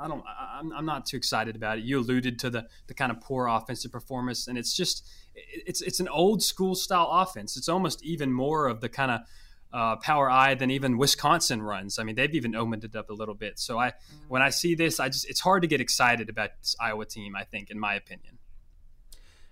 [0.00, 0.24] I don't.
[0.26, 1.84] I- I'm, I'm not too excited about it.
[1.84, 6.00] You alluded to the the kind of poor offensive performance, and it's just it's it's
[6.00, 7.56] an old school style offense.
[7.56, 9.20] It's almost even more of the kind of
[9.72, 11.98] uh, power I than even Wisconsin runs.
[11.98, 13.58] I mean, they've even opened it up a little bit.
[13.58, 13.92] So I
[14.26, 17.36] when I see this, I just it's hard to get excited about this Iowa team.
[17.36, 18.38] I think, in my opinion.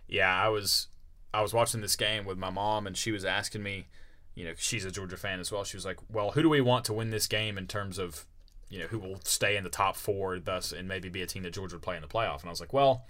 [0.09, 0.89] Yeah, I was
[1.35, 3.89] I was watching this game with my mom, and she was asking me,
[4.35, 5.65] you know, she's a Georgia fan as well.
[5.65, 8.27] She was like, "Well, who do we want to win this game in terms of,
[8.71, 11.43] you know, who will stay in the top four, thus, and maybe be a team
[11.45, 13.07] that Georgia would play in the playoff?" And I was like, "Well."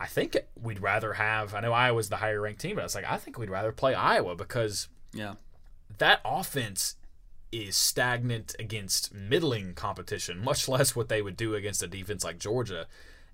[0.00, 1.54] I think we'd rather have.
[1.54, 3.72] I know Iowa's the higher ranked team, but I was like, I think we'd rather
[3.72, 5.34] play Iowa because Yeah.
[5.98, 6.94] that offense
[7.50, 12.38] is stagnant against middling competition, much less what they would do against a defense like
[12.38, 12.86] Georgia.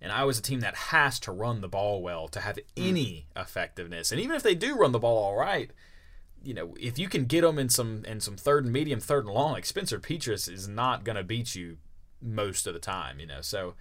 [0.05, 4.13] And Iowa's a team that has to run the ball well to have any effectiveness.
[4.13, 5.71] And even if they do run the ball all right,
[6.43, 9.25] you know, if you can get them in some in some third and medium, third
[9.25, 11.79] and long, like Spencer Petras is not going to beat you
[12.21, 13.19] most of the time.
[13.19, 13.77] You know, so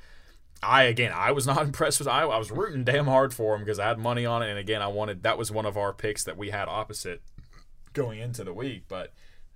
[0.61, 2.33] I again, I was not impressed with Iowa.
[2.33, 4.81] I was rooting damn hard for them because I had money on it, and again,
[4.81, 7.21] I wanted that was one of our picks that we had opposite
[7.91, 8.83] going into the week.
[8.87, 9.11] But,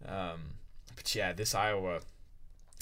[0.05, 0.55] um,
[0.97, 2.01] but yeah, this Iowa,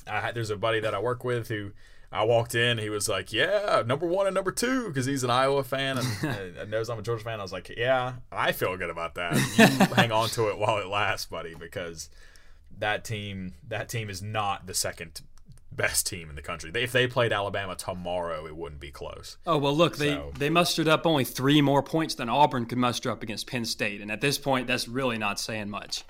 [0.07, 1.71] I there's a buddy that I work with who
[2.11, 5.29] I walked in, he was like, "Yeah, number one and number two because he's an
[5.29, 8.75] Iowa fan and, and knows I'm a Georgia fan." I was like, "Yeah, I feel
[8.77, 9.33] good about that.
[9.57, 9.65] You
[9.95, 12.09] hang on to it while it lasts, buddy, because
[12.77, 15.21] that team that team is not the second
[15.71, 16.71] best team in the country.
[16.71, 19.37] They, if they played Alabama tomorrow, it wouldn't be close.
[19.45, 22.77] Oh well, look, they So- they mustered up only three more points than Auburn could
[22.77, 26.03] muster up against Penn State, and at this point, that's really not saying much.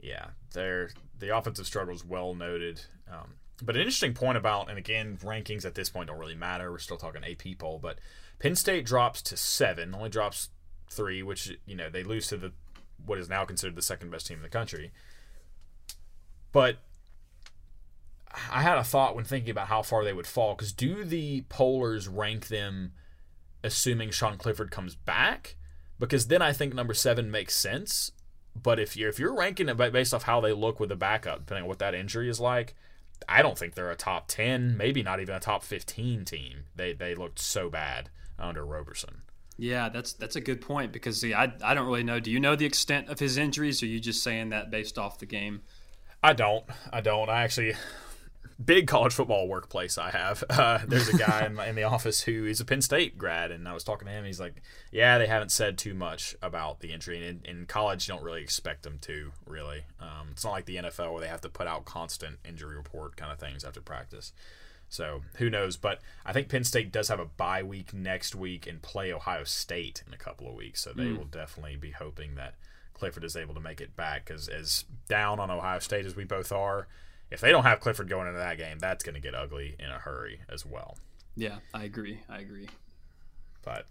[0.00, 2.80] Yeah, they're the offensive struggle is well noted.
[3.10, 6.70] Um, but an interesting point about, and again, rankings at this point don't really matter.
[6.70, 7.98] We're still talking AP poll, but
[8.38, 10.50] Penn State drops to seven, only drops
[10.88, 12.52] three, which you know they lose to the
[13.04, 14.92] what is now considered the second best team in the country.
[16.52, 16.78] But
[18.50, 21.42] I had a thought when thinking about how far they would fall, because do the
[21.42, 22.92] pollers rank them
[23.64, 25.56] assuming Sean Clifford comes back?
[25.98, 28.12] Because then I think number seven makes sense.
[28.60, 31.40] But if you're if you're ranking it based off how they look with the backup,
[31.40, 32.74] depending on what that injury is like,
[33.28, 36.64] I don't think they're a top ten, maybe not even a top fifteen team.
[36.76, 39.22] They they looked so bad under Roberson.
[39.56, 42.20] Yeah, that's that's a good point because see, I I don't really know.
[42.20, 43.82] Do you know the extent of his injuries?
[43.82, 45.62] Or are you just saying that based off the game?
[46.22, 46.64] I don't.
[46.92, 47.28] I don't.
[47.28, 47.74] I actually
[48.62, 50.44] big college football workplace I have.
[50.58, 53.68] Uh, there's a guy in, in the office who is a Penn State grad, and
[53.68, 54.24] I was talking to him.
[54.24, 58.08] He's like, "Yeah, they haven't said too much about the injury, and in, in college,
[58.08, 59.30] you don't really expect them to.
[59.46, 62.74] Really, um, it's not like the NFL where they have to put out constant injury
[62.74, 64.32] report kind of things after practice.
[64.88, 65.76] So who knows?
[65.76, 69.44] But I think Penn State does have a bye week next week and play Ohio
[69.44, 72.54] State in a couple of weeks, so they will definitely be hoping that
[72.94, 74.26] Clifford is able to make it back.
[74.26, 76.88] Because as down on Ohio State as we both are,
[77.30, 79.90] if they don't have Clifford going into that game, that's going to get ugly in
[79.90, 80.96] a hurry as well.
[81.36, 82.20] Yeah, I agree.
[82.28, 82.68] I agree.
[83.62, 83.86] But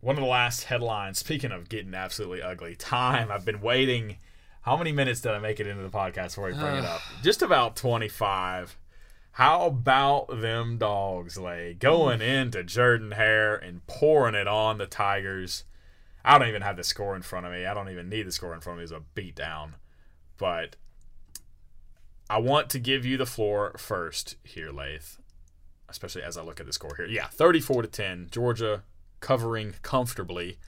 [0.00, 3.30] one of the last headlines, speaking of getting absolutely ugly, time.
[3.30, 4.18] I've been waiting.
[4.62, 7.00] How many minutes did I make it into the podcast before I bring it up?
[7.22, 8.76] Just about 25.
[9.32, 11.74] How about them dogs, Lay?
[11.74, 12.42] Going mm.
[12.42, 15.64] into Jordan Hare and pouring it on the Tigers.
[16.24, 17.64] I don't even have the score in front of me.
[17.64, 18.96] I don't even need the score in front of me.
[18.96, 19.74] It's a beatdown.
[20.36, 20.76] But
[22.30, 25.18] I want to give you the floor first here, Lath
[25.88, 27.06] especially as I look at the score here.
[27.06, 28.28] Yeah, 34 to 10.
[28.30, 28.82] Georgia
[29.20, 30.58] covering comfortably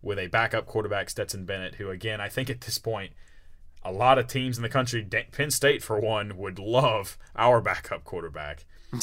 [0.00, 3.12] with a backup quarterback, Stetson Bennett, who, again, I think at this point,
[3.84, 8.04] a lot of teams in the country, Penn State for one, would love our backup
[8.04, 8.64] quarterback.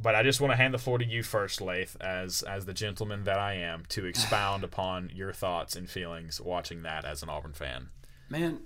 [0.00, 2.74] but I just want to hand the floor to you first, Lath, as as the
[2.74, 7.28] gentleman that I am, to expound upon your thoughts and feelings watching that as an
[7.28, 7.88] Auburn fan.
[8.28, 8.60] Man,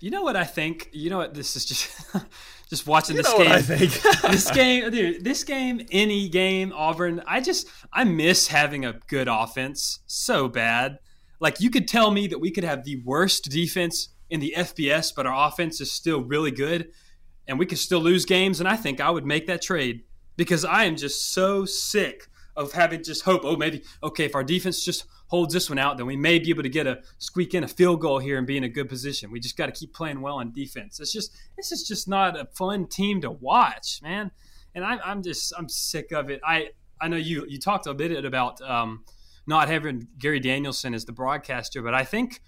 [0.00, 0.88] you know what I think?
[0.92, 1.34] You know what?
[1.34, 1.90] This is just
[2.70, 3.50] just watching You this game.
[3.50, 3.92] I think?
[4.30, 9.28] this game, dude, this game, any game, Auburn, I just I miss having a good
[9.28, 10.98] offense so bad.
[11.40, 15.12] Like you could tell me that we could have the worst defense in the FBS,
[15.14, 16.90] but our offense is still really good,
[17.46, 18.60] and we could still lose games.
[18.60, 20.02] And I think I would make that trade
[20.36, 23.42] because I am just so sick of having just hope.
[23.44, 26.50] Oh, maybe okay, if our defense just holds this one out, then we may be
[26.50, 28.88] able to get a squeak in a field goal here and be in a good
[28.88, 29.30] position.
[29.30, 31.00] We just got to keep playing well on defense.
[31.00, 34.30] It's just this is just not a fun team to watch, man.
[34.74, 36.40] And I'm, I'm just I'm sick of it.
[36.44, 39.04] I I know you you talked a bit about um,
[39.46, 42.40] not having Gary Danielson as the broadcaster, but I think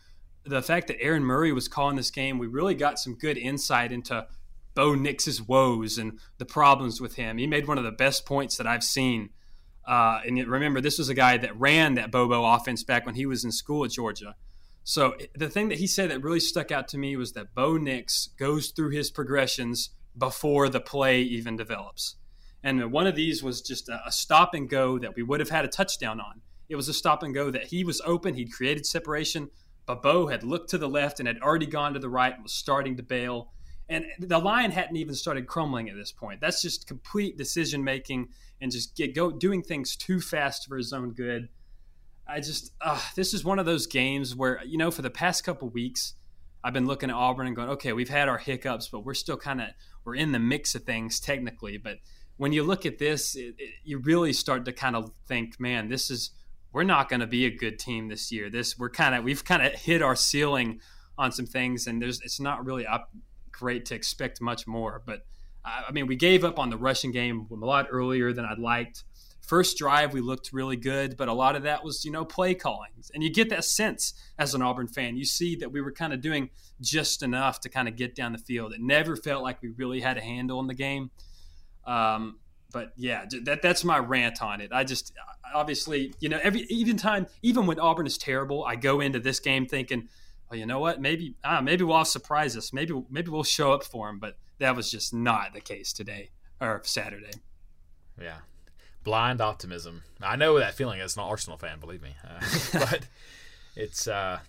[0.44, 3.92] the fact that Aaron Murray was calling this game, we really got some good insight
[3.92, 4.26] into
[4.74, 7.38] Bo Nix's woes and the problems with him.
[7.38, 9.30] He made one of the best points that I've seen
[9.88, 13.24] uh, and remember, this was a guy that ran that Bobo offense back when he
[13.24, 14.36] was in school at Georgia.
[14.84, 17.78] So the thing that he said that really stuck out to me was that Bo
[17.78, 22.16] Nix goes through his progressions before the play even develops.
[22.62, 25.64] And one of these was just a, stop and go that we would have had
[25.64, 26.42] a touchdown on.
[26.68, 29.48] It was a stop and go that he was open, he'd created separation,
[29.86, 32.42] but Bo had looked to the left and had already gone to the right and
[32.42, 33.52] was starting to bail.
[33.88, 36.42] And the line hadn't even started crumbling at this point.
[36.42, 38.28] That's just complete decision making
[38.60, 41.48] and just get go doing things too fast for his own good.
[42.26, 45.44] I just uh, this is one of those games where you know for the past
[45.44, 46.14] couple weeks
[46.62, 49.36] I've been looking at Auburn and going, okay, we've had our hiccups, but we're still
[49.36, 49.68] kind of
[50.04, 51.78] we're in the mix of things technically.
[51.78, 51.98] But
[52.36, 55.88] when you look at this, it, it, you really start to kind of think, man,
[55.88, 56.30] this is
[56.72, 58.50] we're not going to be a good team this year.
[58.50, 60.80] This we're kind of we've kind of hit our ceiling
[61.16, 63.10] on some things, and there's it's not really up
[63.50, 65.02] great to expect much more.
[65.04, 65.22] But
[65.88, 69.04] I mean, we gave up on the rushing game a lot earlier than I'd liked.
[69.40, 72.54] First drive, we looked really good, but a lot of that was, you know, play
[72.54, 73.10] callings.
[73.14, 75.16] And you get that sense as an Auburn fan.
[75.16, 76.50] You see that we were kind of doing
[76.80, 78.72] just enough to kind of get down the field.
[78.74, 81.10] It never felt like we really had a handle on the game.
[81.86, 82.38] Um,
[82.70, 84.70] but yeah, that that's my rant on it.
[84.72, 85.14] I just
[85.54, 89.40] obviously, you know, every even time, even when Auburn is terrible, I go into this
[89.40, 90.08] game thinking,
[90.50, 91.00] well, you know what?
[91.00, 92.72] Maybe ah, maybe we'll surprise us.
[92.72, 94.18] Maybe maybe we'll show up for them.
[94.18, 97.32] But that was just not the case today or Saturday.
[98.20, 98.38] Yeah,
[99.04, 100.02] blind optimism.
[100.20, 101.80] I know that feeling as an Arsenal fan.
[101.80, 102.40] Believe me, uh,
[102.78, 103.06] but
[103.76, 104.40] it's uh,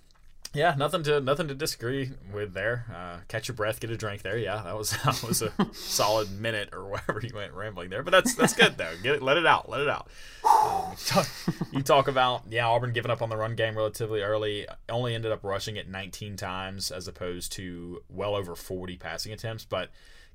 [0.54, 2.86] yeah, nothing to nothing to disagree with there.
[2.94, 4.38] Uh, catch your breath, get a drink there.
[4.38, 8.02] Yeah, that was that was a solid minute or whatever you went rambling there.
[8.02, 8.94] But that's that's good though.
[9.04, 10.08] Get it, let it out, let it out.
[10.44, 11.26] Um,
[11.72, 14.66] you talk about yeah, Auburn giving up on the run game relatively early.
[14.88, 19.66] Only ended up rushing it 19 times as opposed to well over 40 passing attempts.
[19.66, 19.90] But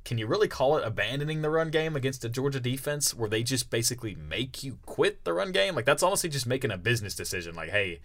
[0.04, 3.42] can you really call it abandoning the run game against a Georgia defense where they
[3.42, 5.74] just basically make you quit the run game?
[5.74, 7.56] Like that's honestly just making a business decision.
[7.56, 7.98] Like hey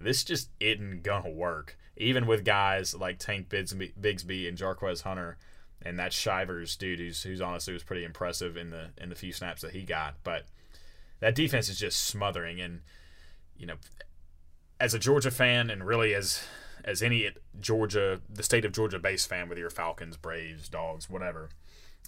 [0.00, 1.76] this just isn't gonna work.
[1.96, 5.38] Even with guys like Tank Bigsby and Jarquez Hunter,
[5.82, 9.32] and that Shivers dude, who's who's honestly was pretty impressive in the in the few
[9.32, 10.16] snaps that he got.
[10.24, 10.44] But
[11.20, 12.80] that defense is just smothering, and
[13.56, 13.76] you know,
[14.80, 16.44] as a Georgia fan, and really as
[16.84, 21.48] as any Georgia, the state of Georgia based fan, whether you're Falcons, Braves, Dogs, whatever,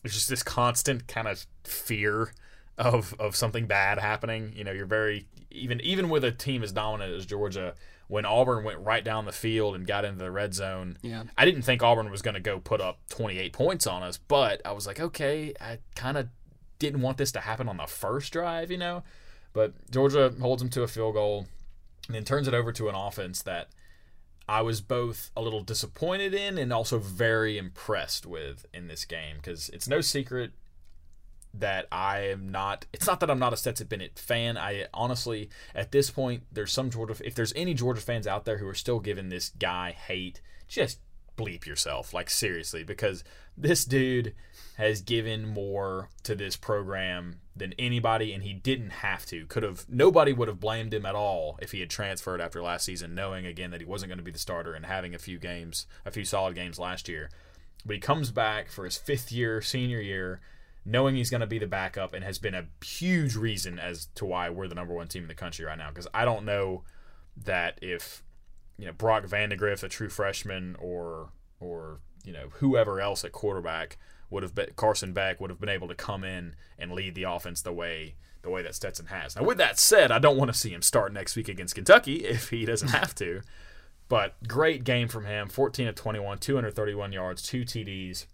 [0.04, 2.32] it's just this constant kind of fear
[2.78, 4.52] of of something bad happening.
[4.54, 7.74] You know, you're very even even with a team as dominant as Georgia,
[8.06, 11.24] when Auburn went right down the field and got into the red zone, yeah.
[11.36, 14.62] I didn't think Auburn was going to go put up 28 points on us, but
[14.64, 16.28] I was like, okay, I kind of
[16.78, 19.02] didn't want this to happen on the first drive, you know.
[19.52, 21.46] But Georgia holds them to a field goal
[22.06, 23.68] and then turns it over to an offense that
[24.48, 29.36] I was both a little disappointed in and also very impressed with in this game
[29.36, 30.52] because it's no secret
[31.54, 32.86] that I am not.
[32.92, 34.56] It's not that I'm not a Stetson Bennett fan.
[34.56, 37.16] I honestly, at this point, there's some Georgia.
[37.24, 41.00] If there's any Georgia fans out there who are still giving this guy hate, just
[41.36, 42.12] bleep yourself.
[42.12, 43.24] Like seriously, because
[43.56, 44.34] this dude
[44.76, 49.46] has given more to this program than anybody, and he didn't have to.
[49.46, 52.84] Could have nobody would have blamed him at all if he had transferred after last
[52.84, 55.38] season, knowing again that he wasn't going to be the starter and having a few
[55.38, 57.30] games, a few solid games last year.
[57.86, 60.40] But he comes back for his fifth year, senior year
[60.88, 64.24] knowing he's going to be the backup and has been a huge reason as to
[64.24, 65.90] why we're the number one team in the country right now.
[65.90, 66.82] Because I don't know
[67.36, 68.22] that if
[68.78, 73.98] you know Brock Vandagriff, a true freshman, or or you know whoever else at quarterback
[74.30, 77.24] would have been Carson Beck would have been able to come in and lead the
[77.24, 79.36] offense the way the way that Stetson has.
[79.36, 82.16] Now, with that said, I don't want to see him start next week against Kentucky
[82.24, 83.42] if he doesn't have to.
[84.08, 88.24] But great game from him 14 of 21, 231 yards, two TDs.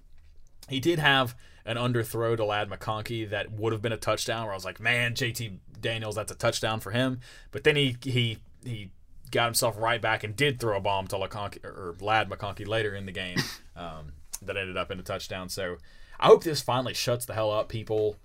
[0.69, 4.45] He did have an underthrow to Ladd McConkey that would have been a touchdown.
[4.45, 7.21] Where I was like, man, JT Daniels, that's a touchdown for him.
[7.51, 8.91] But then he he he
[9.31, 13.07] got himself right back and did throw a bomb to or Ladd McConkey later in
[13.07, 13.39] the game
[13.77, 15.49] um, that ended up in a touchdown.
[15.49, 15.77] So
[16.21, 18.17] I hope this finally shuts the hell up, people.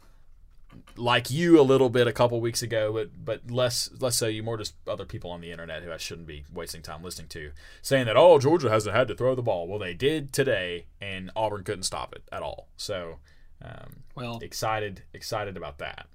[0.96, 4.44] Like you a little bit a couple weeks ago, but but less less so you
[4.44, 7.52] more just other people on the internet who I shouldn't be wasting time listening to,
[7.82, 9.68] saying that oh Georgia hasn't had to throw the ball.
[9.68, 12.68] Well, they did today, and Auburn couldn't stop it at all.
[12.78, 13.18] So,
[13.62, 16.08] um, well, excited excited about that.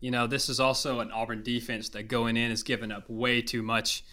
[0.00, 3.40] You know, this is also an Auburn defense that going in has given up way
[3.40, 4.04] too much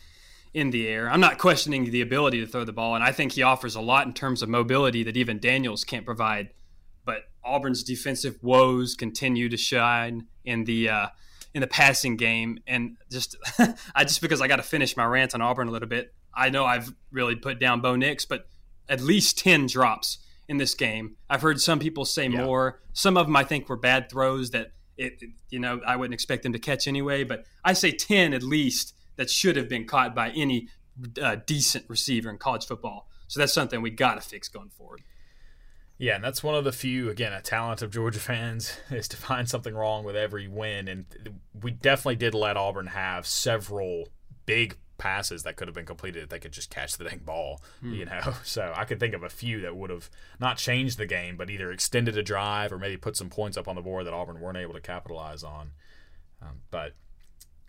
[0.54, 1.10] in the air.
[1.10, 3.82] I'm not questioning the ability to throw the ball, and I think he offers a
[3.82, 6.50] lot in terms of mobility that even Daniels can't provide.
[7.46, 11.08] Auburn's defensive woes continue to shine in the uh,
[11.54, 13.36] in the passing game, and just
[13.96, 16.14] I just because I got to finish my rant on Auburn a little bit.
[16.34, 18.48] I know I've really put down Bo Nix, but
[18.90, 21.16] at least ten drops in this game.
[21.30, 22.44] I've heard some people say yeah.
[22.44, 22.82] more.
[22.94, 26.44] Some of them I think were bad throws that it, you know I wouldn't expect
[26.44, 27.24] them to catch anyway.
[27.24, 30.70] But I say ten at least that should have been caught by any
[31.22, 33.08] uh, decent receiver in college football.
[33.28, 35.02] So that's something we got to fix going forward.
[35.98, 39.18] Yeah, and that's one of the few, again, a talent of Georgia fans is to
[39.18, 40.88] find something wrong with every win.
[40.88, 41.06] And
[41.62, 44.10] we definitely did let Auburn have several
[44.46, 47.62] big passes that could have been completed if they could just catch the dang ball,
[47.82, 47.94] hmm.
[47.94, 48.34] you know.
[48.44, 51.50] So I could think of a few that would have not changed the game, but
[51.50, 54.40] either extended a drive or maybe put some points up on the board that Auburn
[54.40, 55.72] weren't able to capitalize on.
[56.42, 56.94] Um, but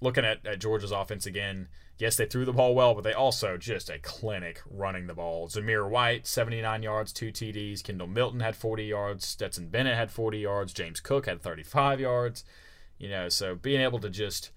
[0.00, 3.56] looking at, at Georgia's offense again, yes, they threw the ball well, but they also
[3.56, 5.48] just a clinic running the ball.
[5.48, 7.82] Zamir White, 79 yards, two TDs.
[7.82, 9.26] Kendall Milton had 40 yards.
[9.26, 10.72] Stetson Bennett had 40 yards.
[10.72, 12.44] James Cook had 35 yards.
[12.98, 14.50] You know, so being able to just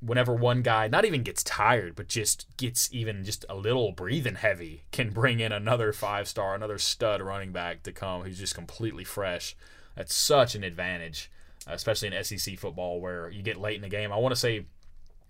[0.00, 4.36] whenever one guy not even gets tired but just gets even just a little breathing
[4.36, 8.54] heavy can bring in another five star another stud running back to come who's just
[8.54, 9.56] completely fresh
[9.96, 11.32] that's such an advantage
[11.68, 14.12] especially in SEC football where you get late in the game.
[14.12, 14.66] I want to say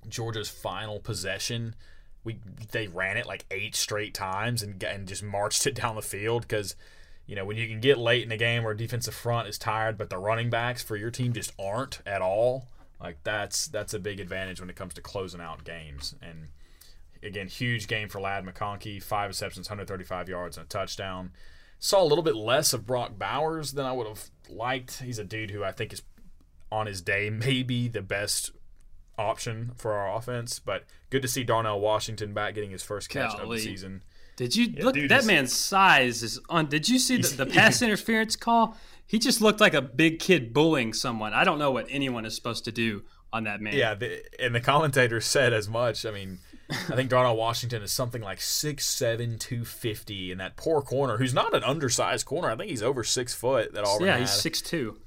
[0.08, 1.74] Georgia's final possession,
[2.24, 2.38] we
[2.72, 6.42] they ran it like eight straight times and and just marched it down the field
[6.42, 6.76] because
[7.26, 9.96] you know when you can get late in the game where defensive front is tired
[9.96, 12.68] but the running backs for your team just aren't at all.
[13.00, 16.48] Like that's that's a big advantage when it comes to closing out games and.
[17.20, 19.02] Again, huge game for Ladd McConkey.
[19.02, 21.32] Five receptions, 135 yards, and a touchdown.
[21.80, 25.00] Saw a little bit less of Brock Bowers than I would have liked.
[25.02, 26.02] He's a dude who I think is
[26.70, 28.52] on his day maybe the best
[29.18, 30.58] option for our offense.
[30.58, 33.42] But good to see Darnell Washington back getting his first catch Golly.
[33.42, 34.02] of the season.
[34.36, 34.96] Did you yeah, look?
[35.08, 36.66] That man's size is on.
[36.66, 38.76] Did you see the, the pass interference call?
[39.06, 41.32] He just looked like a big kid bullying someone.
[41.32, 43.02] I don't know what anyone is supposed to do
[43.32, 43.74] on that man.
[43.74, 46.06] Yeah, the, and the commentator said as much.
[46.06, 46.38] I mean,
[46.70, 51.54] I think Darnell Washington is something like 6'7", 250 in that poor corner, who's not
[51.54, 52.50] an undersized corner.
[52.50, 53.72] I think he's over six foot.
[53.74, 54.20] That Auburn yeah, had.
[54.20, 54.98] he's six two.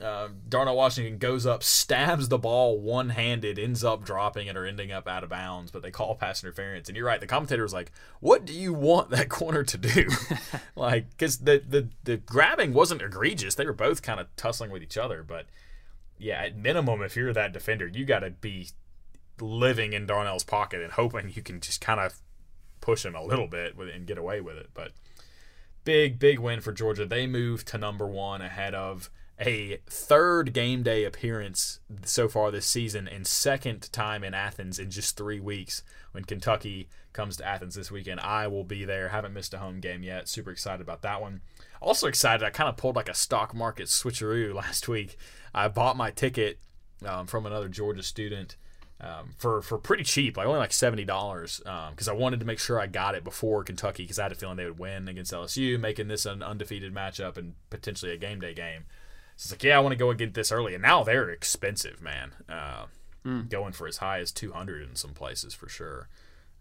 [0.00, 4.64] Uh, Darnell Washington goes up, stabs the ball one handed, ends up dropping it or
[4.64, 6.88] ending up out of bounds, but they call pass interference.
[6.88, 10.08] And you're right, the commentator was like, What do you want that corner to do?
[10.76, 13.56] like, because the, the, the grabbing wasn't egregious.
[13.56, 15.24] They were both kind of tussling with each other.
[15.24, 15.46] But
[16.16, 18.68] yeah, at minimum, if you're that defender, you got to be
[19.40, 22.14] living in Darnell's pocket and hoping you can just kind of
[22.80, 24.70] push him a little bit with and get away with it.
[24.74, 24.92] But
[25.84, 27.04] big, big win for Georgia.
[27.04, 32.66] They move to number one ahead of a third game day appearance so far this
[32.66, 37.74] season and second time in Athens in just three weeks when Kentucky comes to Athens
[37.74, 38.20] this weekend.
[38.20, 39.08] I will be there.
[39.08, 40.28] Haven't missed a home game yet.
[40.28, 41.40] Super excited about that one.
[41.80, 42.44] Also excited.
[42.44, 45.16] I kind of pulled like a stock market switcheroo last week.
[45.54, 46.58] I bought my ticket
[47.06, 48.56] um, from another Georgia student.
[49.00, 52.46] Um, for for pretty cheap, like only like seventy dollars, because um, I wanted to
[52.46, 55.06] make sure I got it before Kentucky, because I had a feeling they would win
[55.06, 58.86] against LSU, making this an undefeated matchup and potentially a game day game.
[59.38, 60.74] So it's like, yeah, I want to go and get this early.
[60.74, 62.32] And now they're expensive, man.
[62.48, 62.86] Uh,
[63.24, 63.48] mm.
[63.48, 66.08] Going for as high as 200 in some places for sure.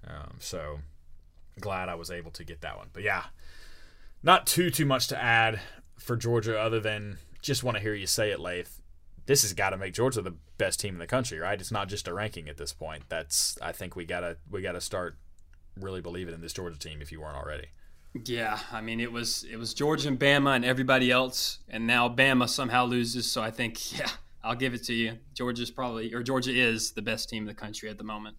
[0.08, 0.80] Um, so
[1.60, 2.90] glad I was able to get that one.
[2.94, 3.24] But yeah,
[4.22, 5.60] not too, too much to add
[5.98, 8.80] for Georgia other than just want to hear you say it, Lath.
[9.26, 11.60] This has got to make Georgia the best team in the country, right?
[11.60, 13.06] It's not just a ranking at this point.
[13.10, 15.18] That's I think we gotta we gotta start
[15.76, 17.70] really believing in this Georgia team if you weren't already.
[18.26, 22.10] Yeah, I mean it was it was Georgia and Bama and everybody else, and now
[22.10, 23.32] Bama somehow loses.
[23.32, 24.10] So I think yeah,
[24.44, 25.18] I'll give it to you.
[25.34, 28.38] Georgia's probably or Georgia is the best team in the country at the moment.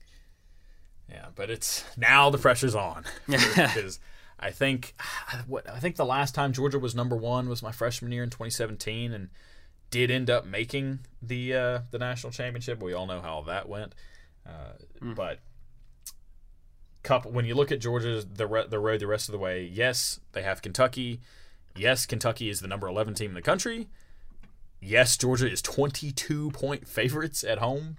[1.09, 3.99] Yeah, but it's now the pressure's on because
[4.39, 4.95] I think
[5.47, 8.31] what I think the last time Georgia was number one was my freshman year in
[8.31, 9.29] 2017, and
[9.91, 12.83] did end up making the uh, the national championship.
[12.83, 13.95] We all know how that went,
[14.47, 15.15] uh, mm.
[15.15, 15.41] but
[17.09, 19.65] couple when you look at Georgia the re, the road the rest of the way,
[19.65, 21.21] yes, they have Kentucky.
[21.75, 23.89] Yes, Kentucky is the number 11 team in the country.
[24.81, 27.97] Yes, Georgia is 22 point favorites at home.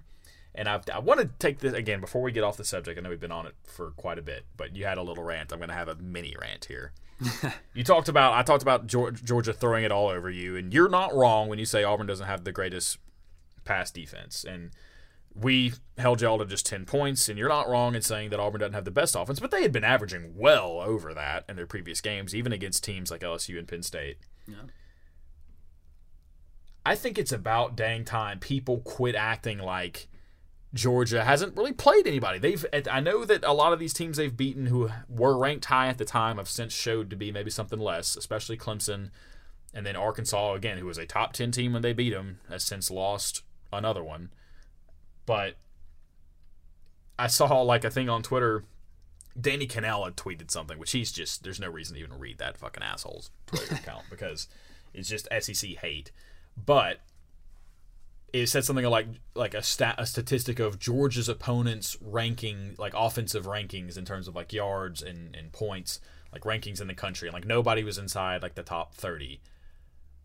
[0.54, 2.98] And I, I want to take this again before we get off the subject.
[2.98, 5.22] I know we've been on it for quite a bit, but you had a little
[5.22, 5.52] rant.
[5.52, 6.92] I'm going to have a mini rant here.
[7.74, 11.14] you talked about I talked about Georgia throwing it all over you, and you're not
[11.14, 12.98] wrong when you say Auburn doesn't have the greatest
[13.64, 14.70] pass defense, and
[15.34, 18.60] we held y'all to just 10 points, and you're not wrong in saying that Auburn
[18.60, 21.66] doesn't have the best offense, but they had been averaging well over that in their
[21.66, 24.18] previous games, even against teams like LSU and Penn State.
[24.46, 24.54] Yeah.
[26.84, 30.08] I think it's about dang time people quit acting like
[30.72, 32.38] Georgia hasn't really played anybody.
[32.38, 35.88] They've I know that a lot of these teams they've beaten who were ranked high
[35.88, 39.10] at the time have since showed to be maybe something less, especially Clemson
[39.74, 42.64] and then Arkansas again, who was a top 10 team when they beat them, has
[42.64, 44.30] since lost another one.
[45.30, 45.54] But
[47.16, 48.64] I saw like a thing on Twitter.
[49.40, 52.56] Danny Kanell had tweeted something, which he's just there's no reason to even read that
[52.56, 54.48] fucking asshole's Twitter account because
[54.92, 56.10] it's just SEC hate.
[56.56, 56.98] But
[58.32, 59.06] it said something like
[59.36, 64.34] like a stat a statistic of Georgia's opponents ranking like offensive rankings in terms of
[64.34, 66.00] like yards and, and points
[66.32, 67.28] like rankings in the country.
[67.28, 69.40] And like nobody was inside like the top 30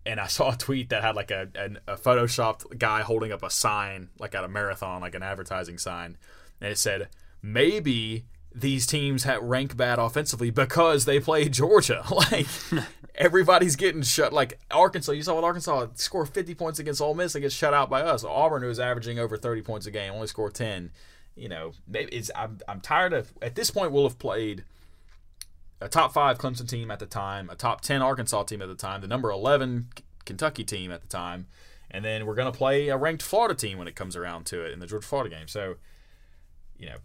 [0.06, 3.44] and I saw a tweet that had like a, a, a photoshopped guy holding up
[3.44, 6.18] a sign like at a marathon like an advertising sign
[6.62, 7.10] and it said
[7.42, 8.26] maybe
[8.56, 12.04] these teams have rank bad offensively because they play Georgia.
[12.16, 12.48] Like
[13.16, 14.32] everybody's getting shut.
[14.32, 17.74] Like Arkansas, you saw with Arkansas score 50 points against Ole Miss and get shut
[17.74, 18.24] out by us.
[18.24, 20.92] Auburn, who is averaging over 30 points a game, only score 10.
[21.36, 23.34] You know, maybe it's I'm I'm tired of.
[23.42, 24.64] At this point, we'll have played
[25.82, 28.76] a top five Clemson team at the time, a top 10 Arkansas team at the
[28.76, 29.90] time, the number 11
[30.26, 31.48] Kentucky team at the time,
[31.92, 34.64] and then we're going to play a ranked Florida team when it comes around to
[34.64, 35.48] it in the Georgia Florida game.
[35.48, 35.76] So,
[36.78, 36.98] you know,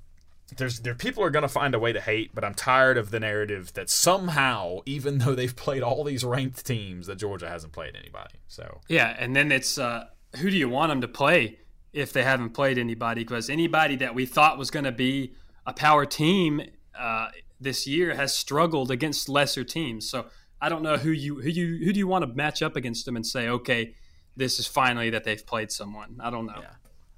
[0.57, 3.11] there's there people are going to find a way to hate, but I'm tired of
[3.11, 7.73] the narrative that somehow, even though they've played all these ranked teams, that Georgia hasn't
[7.73, 8.35] played anybody.
[8.49, 10.07] So yeah, and then it's uh,
[10.37, 11.59] who do you want them to play
[11.93, 13.23] if they haven't played anybody?
[13.23, 15.35] Because anybody that we thought was going to be
[15.66, 16.62] a power team
[16.99, 17.29] uh,
[17.61, 20.09] this year has struggled against lesser teams.
[20.09, 20.27] So
[20.61, 23.05] I don't know who you who you who do you want to match up against
[23.05, 23.95] them and say, okay,
[24.37, 26.17] this is finally that they've played someone.
[26.21, 26.61] I don't know.
[26.61, 26.75] Yeah.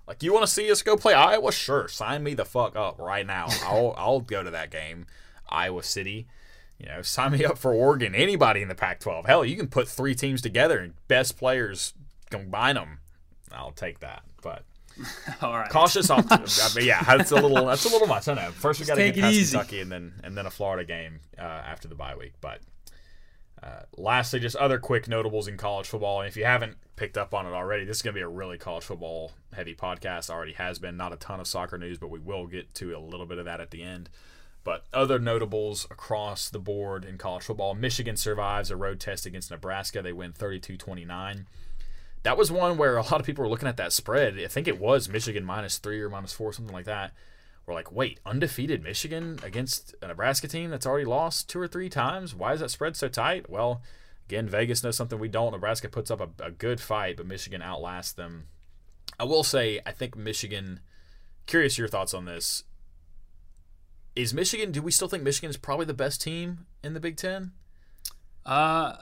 [0.07, 1.53] Like you want to see us go play Iowa?
[1.53, 3.47] Sure, sign me the fuck up right now.
[3.65, 5.07] I'll I'll go to that game.
[5.49, 6.27] Iowa City.
[6.79, 8.13] You know, sign me up for Oregon.
[8.13, 9.27] Anybody in the Pac-12.
[9.27, 11.95] Hell, you can put three teams together and best players
[12.29, 12.99] combine them.
[13.53, 14.23] I'll take that.
[14.43, 14.65] But
[15.43, 16.67] all right, cautious optimism.
[16.71, 18.29] I mean, yeah, that's a little that's a little much.
[18.29, 18.51] I know.
[18.51, 19.53] First we got to get past.
[19.53, 22.35] Kentucky and then and then a Florida game uh, after the bye week.
[22.41, 22.61] But
[23.63, 26.21] uh, lastly, just other quick notables in college football.
[26.21, 28.29] And if you haven't picked up on it already, this is going to be a
[28.29, 30.31] really college football heavy podcast.
[30.31, 30.97] Already has been.
[30.97, 33.45] Not a ton of soccer news, but we will get to a little bit of
[33.45, 34.09] that at the end.
[34.65, 39.51] But other notables across the board in college football Michigan survives a road test against
[39.51, 40.03] Nebraska.
[40.03, 41.47] They win 32 29.
[42.23, 44.39] That was one where a lot of people were looking at that spread.
[44.39, 47.13] I think it was Michigan minus three or minus four, something like that
[47.67, 51.89] we're like, wait, undefeated Michigan against a Nebraska team that's already lost two or three
[51.89, 52.35] times?
[52.35, 53.49] Why is that spread so tight?
[53.49, 53.83] Well,
[54.29, 55.53] again, Vegas knows something we don't.
[55.53, 58.49] Nebraska puts up a, a good fight, but Michigan outlasts them.
[59.19, 60.81] I will say, I think Michigan.
[61.47, 62.65] Curious your thoughts on this.
[64.15, 64.73] Is Michigan?
[64.73, 67.53] Do we still think Michigan is probably the best team in the Big Ten?
[68.45, 68.97] Uh,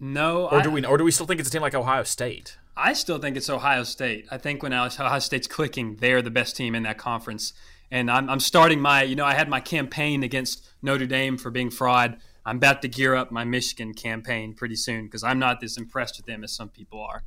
[0.00, 0.48] no.
[0.48, 0.84] Or do I, we?
[0.84, 2.56] Or do we still think it's a team like Ohio State?
[2.76, 4.26] I still think it's Ohio State.
[4.30, 7.52] I think when Ohio State's clicking, they're the best team in that conference.
[7.90, 11.50] And I'm, I'm starting my, you know, I had my campaign against Notre Dame for
[11.50, 12.18] being fraud.
[12.46, 16.18] I'm about to gear up my Michigan campaign pretty soon because I'm not as impressed
[16.18, 17.24] with them as some people are.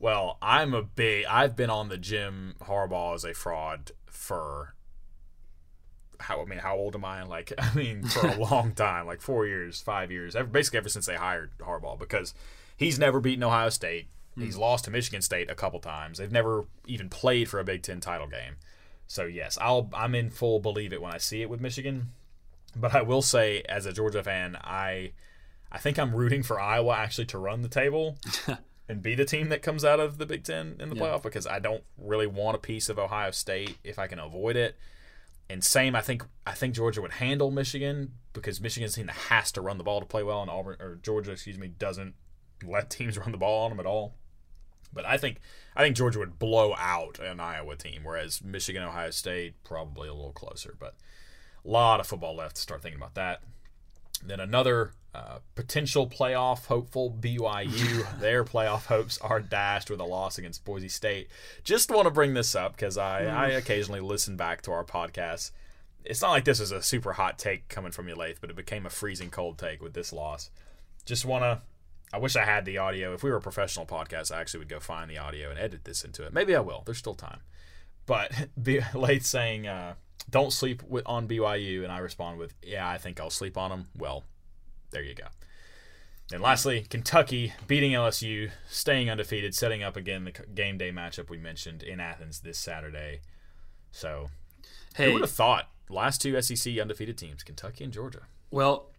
[0.00, 1.26] Well, I'm a big.
[1.26, 4.74] I've been on the Jim Harbaugh as a fraud for
[6.20, 7.20] how I mean, how old am I?
[7.20, 10.88] And Like, I mean, for a long time, like four years, five years, basically ever
[10.88, 12.34] since they hired Harbaugh, because
[12.76, 14.08] he's never beaten Ohio State.
[14.36, 14.44] Mm.
[14.44, 16.18] He's lost to Michigan State a couple times.
[16.18, 18.56] They've never even played for a Big Ten title game.
[19.06, 22.10] So yes, I'll I'm in full believe it when I see it with Michigan.
[22.76, 25.12] But I will say, as a Georgia fan, I
[25.72, 28.18] I think I'm rooting for Iowa actually to run the table
[28.88, 31.02] and be the team that comes out of the Big Ten in the yeah.
[31.02, 34.56] playoff because I don't really want a piece of Ohio State if I can avoid
[34.56, 34.76] it.
[35.50, 39.60] And same, I think I think Georgia would handle Michigan because Michigan's team has to
[39.60, 42.14] run the ball to play well, and Auburn or Georgia, excuse me, doesn't
[42.64, 44.14] let teams run the ball on them at all.
[44.92, 45.38] But I think
[45.74, 50.14] I think Georgia would blow out an Iowa team, whereas Michigan, Ohio State probably a
[50.14, 50.76] little closer.
[50.78, 50.94] But
[51.64, 53.42] a lot of football left to start thinking about that.
[54.22, 58.18] Then another uh, potential playoff hopeful BYU.
[58.20, 61.28] their playoff hopes are dashed with a loss against Boise State.
[61.64, 65.50] Just want to bring this up because I, I occasionally listen back to our podcast.
[66.04, 68.56] It's not like this is a super hot take coming from you, Lath, but it
[68.56, 70.50] became a freezing cold take with this loss.
[71.04, 71.60] Just want to
[72.12, 73.14] I wish I had the audio.
[73.14, 75.84] If we were a professional podcast, I actually would go find the audio and edit
[75.84, 76.32] this into it.
[76.32, 76.82] Maybe I will.
[76.84, 77.40] There's still time.
[78.06, 78.32] But
[78.94, 79.94] late saying, uh,
[80.30, 83.70] "Don't sleep with, on BYU," and I respond with, "Yeah, I think I'll sleep on
[83.70, 84.24] them." Well,
[84.90, 85.26] there you go.
[86.32, 91.38] And lastly, Kentucky beating LSU, staying undefeated, setting up again the game day matchup we
[91.38, 93.20] mentioned in Athens this Saturday.
[93.90, 94.30] So,
[94.94, 95.68] hey, who would have thought?
[95.88, 98.22] Last two SEC undefeated teams, Kentucky and Georgia.
[98.52, 98.90] Well,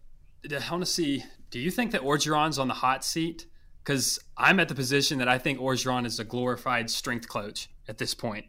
[0.44, 1.24] I want to see.
[1.50, 3.46] Do you think that Orgeron's on the hot seat?
[3.82, 7.98] Because I'm at the position that I think Orgeron is a glorified strength coach at
[7.98, 8.46] this point.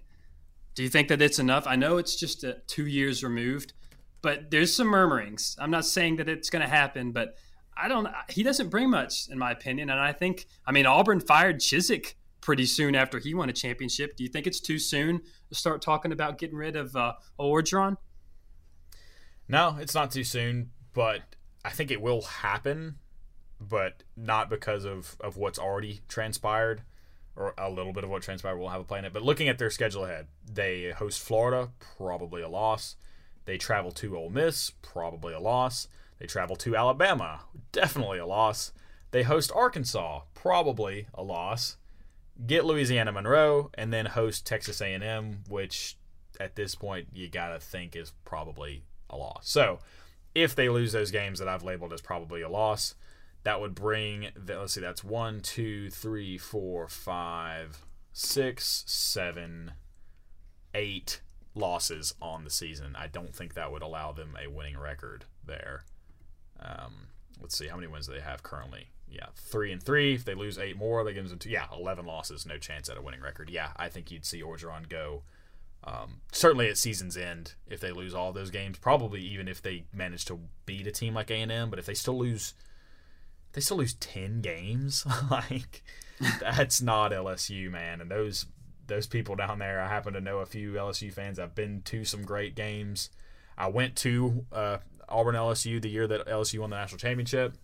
[0.76, 1.68] Do you think that it's enough?
[1.68, 3.74] I know it's just a, two years removed,
[4.22, 5.56] but there's some murmurings.
[5.60, 7.36] I'm not saying that it's going to happen, but
[7.78, 8.08] I don't.
[8.30, 9.90] He doesn't bring much, in my opinion.
[9.90, 14.16] And I think, I mean, Auburn fired Chizik pretty soon after he won a championship.
[14.16, 17.98] Do you think it's too soon to start talking about getting rid of uh, Orgeron?
[19.48, 21.22] No, it's not too soon, but
[21.64, 22.96] I think it will happen,
[23.60, 26.84] but not because of of what's already transpired
[27.36, 29.14] or a little bit of what transpired will have a play in it.
[29.14, 32.96] But looking at their schedule ahead, they host Florida, probably a loss.
[33.46, 35.88] They travel to Ole Miss, probably a loss.
[36.20, 38.72] They travel to Alabama, definitely a loss.
[39.12, 41.78] They host Arkansas, probably a loss.
[42.48, 45.98] Get Louisiana Monroe, and then host Texas A&M, which
[46.40, 49.50] at this point you gotta think is probably a loss.
[49.50, 49.80] So
[50.34, 52.96] if they lose those games that I've labeled as probably a loss,
[53.44, 59.74] that would bring the, let's see, that's one, two, three, four, five, six, seven,
[60.74, 61.22] eight
[61.56, 62.96] losses on the season.
[62.96, 65.84] I don't think that would allow them a winning record there.
[66.60, 67.08] Um,
[67.42, 68.88] let's see how many wins do they have currently.
[69.10, 70.16] Yeah, three and three.
[70.16, 71.50] If they lose eight more, that gives them two.
[71.50, 73.50] Yeah, eleven losses, no chance at a winning record.
[73.50, 75.22] Yeah, I think you'd see Orgeron go.
[75.84, 79.84] Um, certainly at season's end, if they lose all those games, probably even if they
[79.94, 82.54] manage to beat a team like A and M, but if they still lose,
[83.54, 85.06] they still lose ten games.
[85.32, 85.84] like
[86.40, 88.02] that's not LSU, man.
[88.02, 88.46] And those
[88.88, 91.40] those people down there, I happen to know a few LSU fans.
[91.40, 93.10] I've been to some great games.
[93.58, 94.78] I went to uh,
[95.08, 97.56] Auburn LSU the year that LSU won the national championship.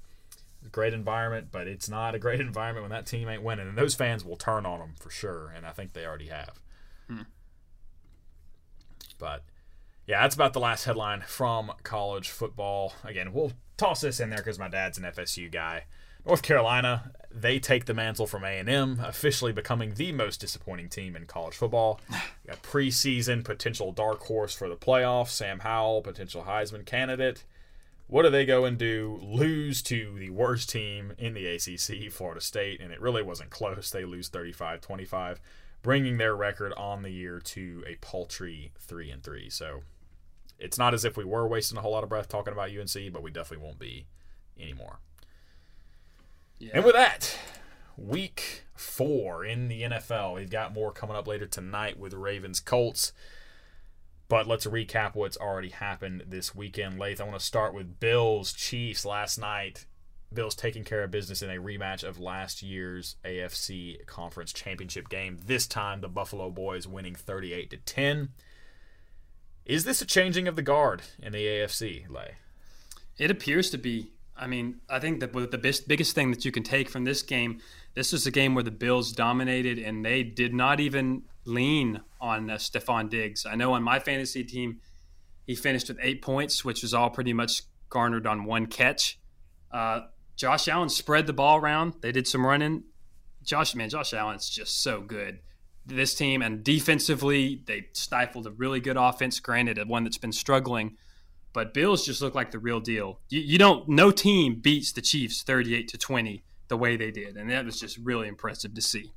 [0.71, 3.95] Great environment, but it's not a great environment when that team ain't winning, and those
[3.95, 5.51] fans will turn on them for sure.
[5.55, 6.59] And I think they already have.
[7.07, 7.21] Hmm.
[9.17, 9.43] But
[10.07, 12.93] yeah, that's about the last headline from college football.
[13.03, 15.85] Again, we'll toss this in there because my dad's an FSU guy.
[16.25, 21.25] North Carolina, they take the mantle from A&M, officially becoming the most disappointing team in
[21.25, 21.99] college football.
[22.47, 27.45] got preseason potential dark horse for the playoffs, Sam Howell, potential Heisman candidate.
[28.07, 29.19] What do they go and do?
[29.21, 33.91] Lose to the worst team in the ACC, Florida State, and it really wasn't close.
[33.91, 35.37] They lose 35-25,
[35.83, 39.49] bringing their record on the year to a paltry 3 and 3.
[39.51, 39.83] So,
[40.59, 43.13] it's not as if we were wasting a whole lot of breath talking about UNC,
[43.13, 44.05] but we definitely won't be
[44.59, 44.99] anymore.
[46.59, 46.71] Yeah.
[46.73, 47.37] And with that,
[47.97, 50.35] week four in the NFL.
[50.35, 53.13] We've got more coming up later tonight with Ravens Colts.
[54.27, 57.19] But let's recap what's already happened this weekend, Lath.
[57.19, 59.85] I want to start with Bills Chiefs last night.
[60.31, 65.39] Bills taking care of business in a rematch of last year's AFC Conference Championship game.
[65.43, 68.29] This time, the Buffalo Boys winning 38 to 10.
[69.69, 72.37] Is this a changing of the guard in the AFC, Lay?
[73.19, 74.11] It appears to be.
[74.35, 77.21] I mean, I think that the best, biggest thing that you can take from this
[77.21, 77.59] game,
[77.93, 82.49] this was a game where the Bills dominated and they did not even lean on
[82.49, 83.45] uh, Stefon Diggs.
[83.45, 84.79] I know on my fantasy team,
[85.45, 89.19] he finished with eight points, which was all pretty much garnered on one catch.
[89.71, 91.93] Uh, Josh Allen spread the ball around.
[92.01, 92.85] They did some running.
[93.43, 95.41] Josh, man, Josh Allen's just so good.
[95.89, 99.39] This team and defensively, they stifled a really good offense.
[99.39, 100.97] Granted, a one that's been struggling
[101.53, 103.19] but Bills just look like the real deal.
[103.29, 103.87] You, you don't.
[103.89, 107.79] No team beats the Chiefs thirty-eight to twenty the way they did, and that was
[107.79, 109.11] just really impressive to see.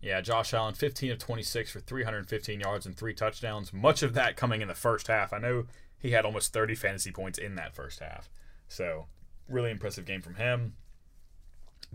[0.00, 3.72] Yeah, Josh Allen, 15 of 26 for 315 yards and three touchdowns.
[3.72, 5.32] Much of that coming in the first half.
[5.32, 5.64] I know
[5.98, 8.28] he had almost 30 fantasy points in that first half.
[8.68, 9.06] So,
[9.48, 10.74] really impressive game from him.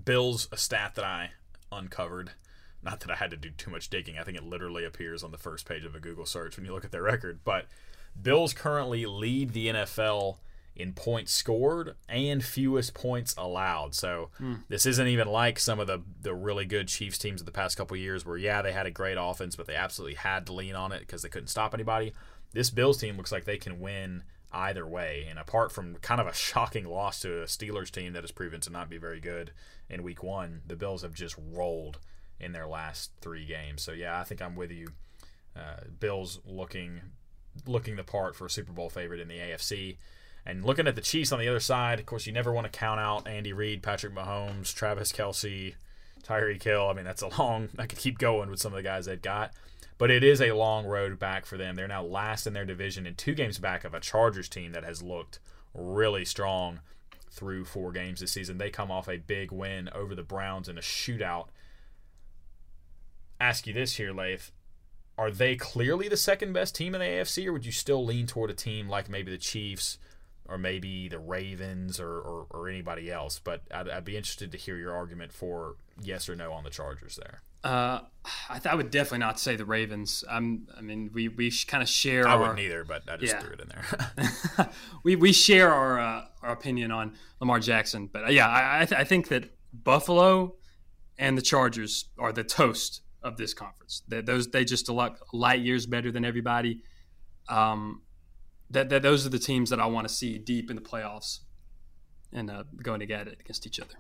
[0.04, 1.32] Bills, a stat that I
[1.72, 2.32] uncovered.
[2.84, 4.18] Not that I had to do too much digging.
[4.18, 6.74] I think it literally appears on the first page of a Google search when you
[6.74, 7.42] look at their record.
[7.44, 7.66] But
[8.20, 10.38] Bills currently lead the NFL
[10.76, 13.94] in points scored and fewest points allowed.
[13.94, 14.64] So mm.
[14.70, 17.78] this isn't even like some of the the really good Chiefs teams of the past
[17.78, 20.76] couple years where yeah, they had a great offense but they absolutely had to lean
[20.76, 22.14] on it because they couldn't stop anybody.
[22.54, 25.26] This Bills team looks like they can win either way.
[25.30, 28.60] And apart from kind of a shocking loss to a Steelers team that has proven
[28.62, 29.52] to not be very good
[29.90, 32.00] in week 1, the Bills have just rolled
[32.42, 33.82] in their last 3 games.
[33.82, 34.88] So yeah, I think I'm with you.
[35.56, 37.02] Uh, Bills looking
[37.66, 39.98] looking the part for a Super Bowl favorite in the AFC.
[40.46, 42.78] And looking at the Chiefs on the other side, of course, you never want to
[42.78, 45.76] count out Andy Reid, Patrick Mahomes, Travis Kelce,
[46.24, 46.88] Tyreek Hill.
[46.90, 47.70] I mean, that's a long.
[47.78, 49.54] I could keep going with some of the guys they've got,
[49.98, 51.76] but it is a long road back for them.
[51.76, 54.84] They're now last in their division and two games back of a Chargers team that
[54.84, 55.40] has looked
[55.76, 56.80] really strong.
[57.30, 58.58] through four games this season.
[58.58, 61.48] They come off a big win over the Browns in a shootout.
[63.42, 64.52] Ask you this here, Leif.
[65.18, 68.28] Are they clearly the second best team in the AFC, or would you still lean
[68.28, 69.98] toward a team like maybe the Chiefs
[70.46, 73.40] or maybe the Ravens or, or, or anybody else?
[73.44, 76.70] But I'd, I'd, be interested to hear your argument for yes or no on the
[76.70, 77.42] Chargers there.
[77.64, 78.02] Uh,
[78.48, 80.24] I, th- I, would definitely not say the Ravens.
[80.30, 82.28] Um, I mean, we, we kind of share.
[82.28, 83.40] I our, wouldn't either, but I just yeah.
[83.40, 84.70] threw it in there.
[85.04, 88.86] we we share our uh, our opinion on Lamar Jackson, but uh, yeah, I I,
[88.86, 90.58] th- I, think that Buffalo
[91.18, 94.04] and the Chargers are the toast of this conference.
[94.08, 96.84] They, those they just a lot light years better than everybody.
[97.50, 98.02] Um,
[98.70, 101.40] that, that those are the teams that I want to see deep in the playoffs
[102.32, 103.96] and uh, going to get it against each other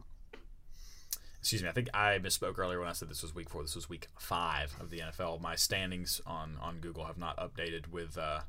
[1.41, 3.63] excuse me, I think I misspoke earlier when I said this was week four.
[3.63, 5.41] This was week five of the NFL.
[5.41, 8.41] My standings on on Google have not updated with uh,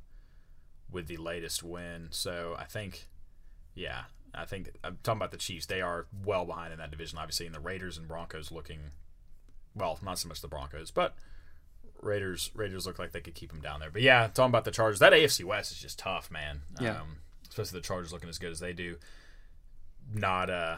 [0.91, 2.09] with the latest win.
[2.11, 3.09] So I think,
[3.75, 4.03] yeah,
[4.35, 5.67] I think I'm talking about the Chiefs.
[5.67, 8.81] They are well behind in that division, obviously, and the Raiders and Broncos looking
[9.75, 11.15] well, not so much the Broncos, but
[12.01, 13.91] Raiders Raiders look like they could keep them down there.
[13.91, 16.63] But yeah, talking about the Chargers, that AFC West is just tough, man.
[16.81, 17.01] Yeah.
[17.01, 17.19] Um,
[17.49, 18.97] especially the Chargers looking as good as they do.
[20.13, 20.77] Not uh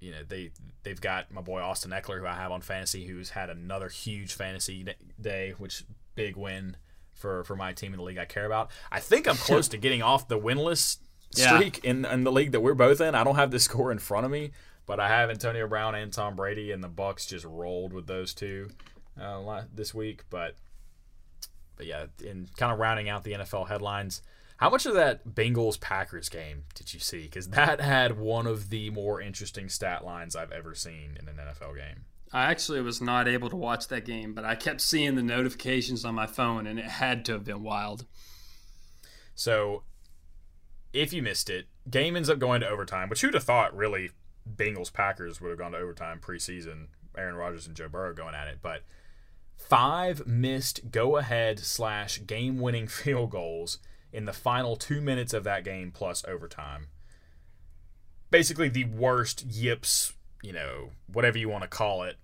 [0.00, 0.50] you know they
[0.82, 4.32] they've got my boy Austin Ekeler who I have on fantasy who's had another huge
[4.32, 4.86] fantasy
[5.20, 6.76] day which big win
[7.14, 8.70] for for my team in the league I care about.
[8.90, 10.98] I think I'm close to getting off the winless
[11.32, 11.90] streak yeah.
[11.90, 13.14] in in the league that we're both in.
[13.14, 14.52] I don't have the score in front of me,
[14.88, 18.32] but I have Antonio Brown and Tom Brady and the Bucs just rolled with those
[18.32, 18.70] two
[19.20, 20.56] uh, this week, but
[21.76, 24.22] but yeah, in kind of rounding out the NFL headlines,
[24.56, 27.22] how much of that Bengals Packers game did you see?
[27.22, 31.36] Because that had one of the more interesting stat lines I've ever seen in an
[31.36, 32.06] NFL game.
[32.32, 36.04] I actually was not able to watch that game, but I kept seeing the notifications
[36.04, 38.06] on my phone, and it had to have been wild.
[39.34, 39.84] So,
[40.92, 43.08] if you missed it, game ends up going to overtime.
[43.08, 44.10] But who'd have thought, really,
[44.56, 46.88] Bengals Packers would have gone to overtime preseason?
[47.16, 48.82] Aaron Rodgers and Joe Burrow going at it, but
[49.56, 53.78] five missed go ahead slash game winning field goals
[54.12, 56.88] in the final two minutes of that game plus overtime.
[58.30, 62.16] Basically, the worst yips, you know, whatever you want to call it,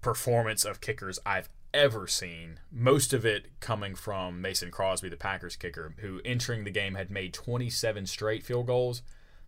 [0.00, 2.60] performance of kickers I've ever seen.
[2.70, 7.10] Most of it coming from Mason Crosby, the Packers kicker, who entering the game had
[7.10, 9.02] made 27 straight field goals.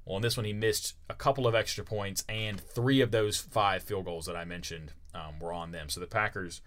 [0.04, 3.36] Well, in this one, he missed a couple of extra points, and three of those
[3.36, 5.88] five field goals that I mentioned um, were on them.
[5.88, 6.60] So the Packers,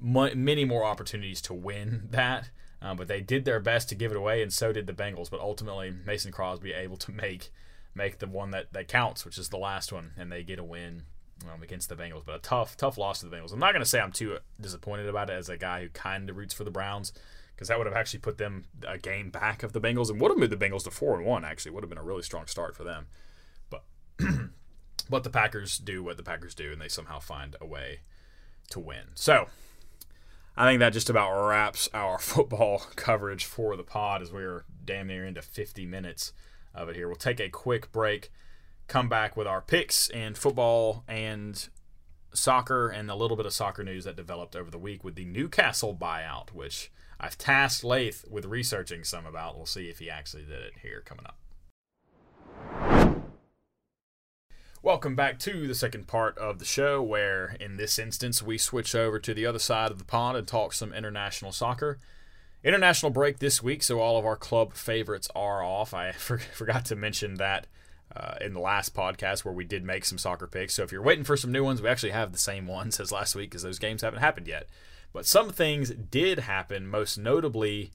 [0.00, 2.50] many more opportunities to win that.
[2.82, 5.30] Um, but they did their best to give it away, and so did the Bengals.
[5.30, 7.50] But ultimately, Mason Crosby able to make
[7.94, 10.64] make the one that, that counts, which is the last one, and they get a
[10.64, 11.02] win
[11.50, 12.24] um, against the Bengals.
[12.24, 13.52] But a tough tough loss to the Bengals.
[13.52, 16.28] I'm not going to say I'm too disappointed about it as a guy who kind
[16.28, 17.12] of roots for the Browns,
[17.56, 20.30] because that would have actually put them a game back of the Bengals and would
[20.30, 21.42] have moved the Bengals to four and one.
[21.42, 23.06] Actually, would have been a really strong start for them.
[23.70, 23.84] But
[25.08, 28.00] but the Packers do what the Packers do, and they somehow find a way
[28.70, 29.06] to win.
[29.14, 29.46] So
[30.54, 35.06] I think that just about wraps our football coverage for the pod as we're damn
[35.06, 36.32] near into 50 minutes
[36.74, 37.08] of it here.
[37.08, 38.30] We'll take a quick break,
[38.86, 41.68] come back with our picks in football and
[42.34, 45.24] soccer and a little bit of soccer news that developed over the week with the
[45.24, 49.56] Newcastle buyout, which I've tasked Lath with researching some about.
[49.56, 51.38] We'll see if he actually did it here coming up.
[54.82, 58.94] Welcome back to the second part of the show, where in this instance we switch
[58.94, 61.98] over to the other side of the pond and talk some international soccer.
[62.62, 65.94] International break this week, so all of our club favorites are off.
[65.94, 67.66] I for- forgot to mention that
[68.14, 70.74] uh, in the last podcast where we did make some soccer picks.
[70.74, 73.10] So if you're waiting for some new ones, we actually have the same ones as
[73.10, 74.68] last week because those games haven't happened yet.
[75.16, 77.90] But some things did happen, most notably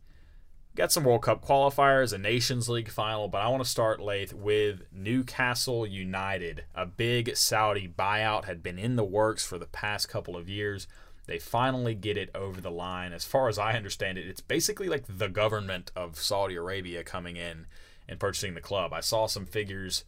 [0.74, 4.34] Got some World Cup qualifiers, a Nations League final, but I want to start, Lath,
[4.34, 6.64] with Newcastle United.
[6.74, 10.88] A big Saudi buyout had been in the works for the past couple of years.
[11.28, 13.14] They finally get it over the line.
[13.14, 17.36] As far as I understand it, it's basically like the government of Saudi Arabia coming
[17.38, 17.68] in
[18.10, 18.94] and purchasing the club.
[18.94, 20.06] I saw some figures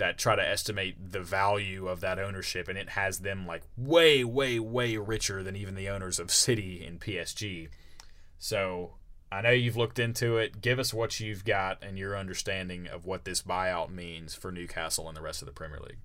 [0.00, 4.24] that try to estimate the value of that ownership, and it has them like way,
[4.24, 7.68] way, way richer than even the owners of City and PSG.
[8.38, 8.94] So
[9.30, 10.60] I know you've looked into it.
[10.60, 15.06] Give us what you've got and your understanding of what this buyout means for Newcastle
[15.06, 15.98] and the rest of the Premier League.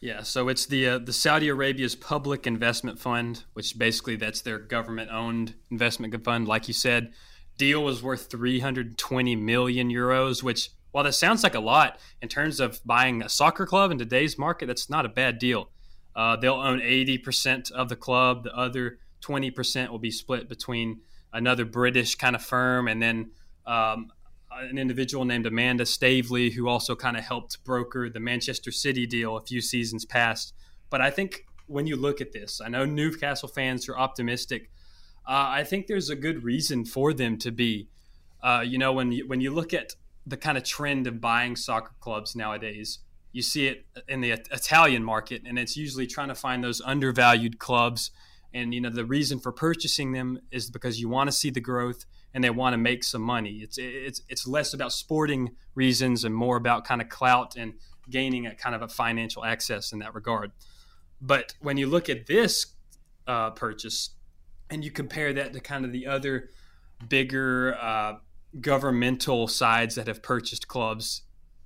[0.00, 4.58] Yeah, so it's the uh, the Saudi Arabia's Public Investment Fund, which basically that's their
[4.58, 6.48] government-owned investment fund.
[6.48, 7.12] Like you said,
[7.56, 12.60] deal was worth 320 million euros, which while that sounds like a lot in terms
[12.60, 15.70] of buying a soccer club in today's market, that's not a bad deal.
[16.14, 18.44] Uh, they'll own 80% of the club.
[18.44, 21.00] The other 20% will be split between
[21.32, 23.30] another British kind of firm, and then
[23.66, 24.12] um,
[24.50, 29.36] an individual named Amanda Staveley, who also kind of helped broker the Manchester City deal
[29.36, 30.52] a few seasons past.
[30.90, 34.70] But I think when you look at this, I know Newcastle fans are optimistic.
[35.26, 37.88] Uh, I think there's a good reason for them to be.
[38.42, 39.94] Uh, you know, when you, when you look at
[40.26, 43.00] the kind of trend of buying soccer clubs nowadays,
[43.32, 47.58] you see it in the Italian market, and it's usually trying to find those undervalued
[47.58, 48.10] clubs.
[48.54, 51.60] And you know, the reason for purchasing them is because you want to see the
[51.60, 52.04] growth
[52.34, 53.60] and they want to make some money.
[53.62, 57.74] It's it's it's less about sporting reasons and more about kind of clout and
[58.10, 60.52] gaining a kind of a financial access in that regard.
[61.20, 62.66] But when you look at this
[63.26, 64.10] uh, purchase
[64.70, 66.50] and you compare that to kind of the other
[67.08, 68.14] bigger uh,
[68.60, 71.22] governmental sides that have purchased clubs,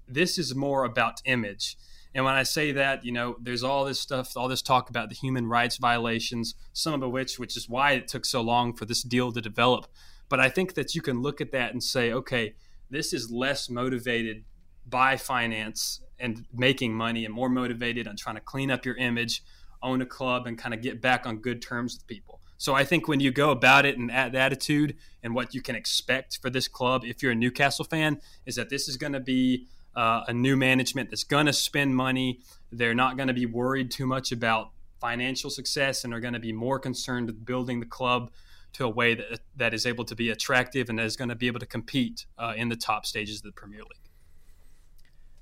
[0.09, 1.76] this is more about image.
[2.14, 5.11] And when I say that, you know, there's all this stuff, all this talk about
[5.11, 8.87] the human rights violations, some of which, which is why it took so long for
[8.87, 9.87] this deal to develop.
[10.28, 12.55] But I think that you can look at that and say, okay,
[12.89, 14.45] this is less motivated
[14.87, 19.43] by finance and making money and more motivated on trying to clean up your image,
[19.82, 22.36] own a club, and kind of get back on good terms with people.
[22.59, 25.76] So I think when you go about it and that attitude and what you can
[25.76, 29.20] expect for this club, if you're a Newcastle fan, is that this is going to
[29.20, 32.40] be uh, a new management that's going to spend money.
[32.72, 36.40] They're not going to be worried too much about financial success and are going to
[36.40, 38.30] be more concerned with building the club
[38.72, 41.46] to a way that that is able to be attractive and is going to be
[41.46, 44.11] able to compete uh, in the top stages of the Premier League.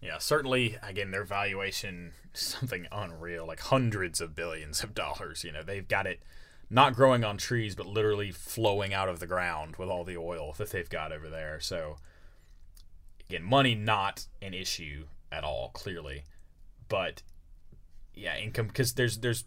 [0.01, 0.77] Yeah, certainly.
[0.83, 5.45] Again, their valuation something unreal, like hundreds of billions of dollars.
[5.45, 6.21] You know, they've got it
[6.71, 10.55] not growing on trees, but literally flowing out of the ground with all the oil
[10.59, 11.61] that they've got over there.
[11.61, 11.97] So,
[13.29, 16.25] again, money not an issue at all, clearly,
[16.89, 17.23] but
[18.15, 19.45] yeah, income because there's there's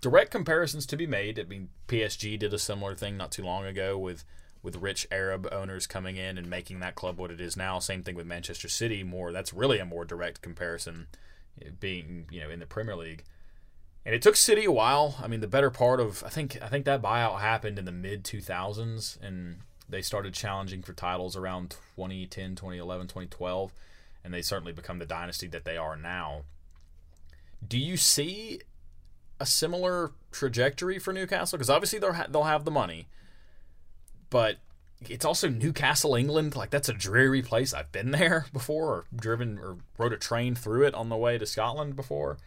[0.00, 1.38] direct comparisons to be made.
[1.38, 4.24] I mean, PSG did a similar thing not too long ago with
[4.62, 7.78] with rich Arab owners coming in and making that club what it is now.
[7.78, 9.02] Same thing with Manchester City.
[9.02, 11.06] More that's really a more direct comparison,
[11.80, 13.24] being you know in the Premier League.
[14.08, 15.16] And it took City a while.
[15.22, 17.92] I mean, the better part of I think I think that buyout happened in the
[17.92, 23.74] mid 2000s, and they started challenging for titles around 2010, 2011, 2012,
[24.24, 26.44] and they certainly become the dynasty that they are now.
[27.68, 28.62] Do you see
[29.38, 31.58] a similar trajectory for Newcastle?
[31.58, 33.08] Because obviously they'll ha- they'll have the money,
[34.30, 34.56] but
[35.06, 36.56] it's also Newcastle, England.
[36.56, 37.74] Like that's a dreary place.
[37.74, 41.36] I've been there before, or driven or rode a train through it on the way
[41.36, 42.38] to Scotland before.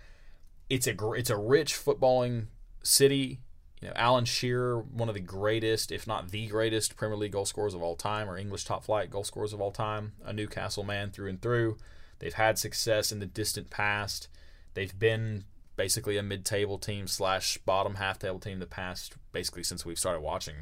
[0.71, 2.45] It's a gr- it's a rich footballing
[2.81, 3.41] city.
[3.81, 7.45] You know, Alan Shearer, one of the greatest, if not the greatest, Premier League goal
[7.45, 10.13] scorers of all time, or English top flight goal scorers of all time.
[10.23, 11.77] A Newcastle man through and through.
[12.19, 14.29] They've had success in the distant past.
[14.73, 15.43] They've been
[15.75, 20.21] basically a mid-table team slash bottom half table team the past basically since we've started
[20.21, 20.55] watching.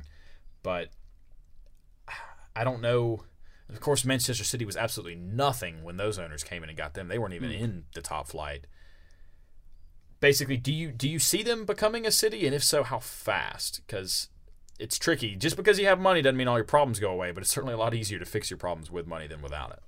[0.63, 0.89] But
[2.55, 3.25] I don't know.
[3.69, 7.09] Of course, Manchester City was absolutely nothing when those owners came in and got them.
[7.09, 7.59] They weren't even mm.
[7.59, 8.65] in the top flight.
[10.19, 13.81] Basically, do you do you see them becoming a city, and if so, how fast?
[13.85, 14.27] Because
[14.77, 15.35] it's tricky.
[15.35, 17.73] Just because you have money doesn't mean all your problems go away, but it's certainly
[17.73, 19.79] a lot easier to fix your problems with money than without it.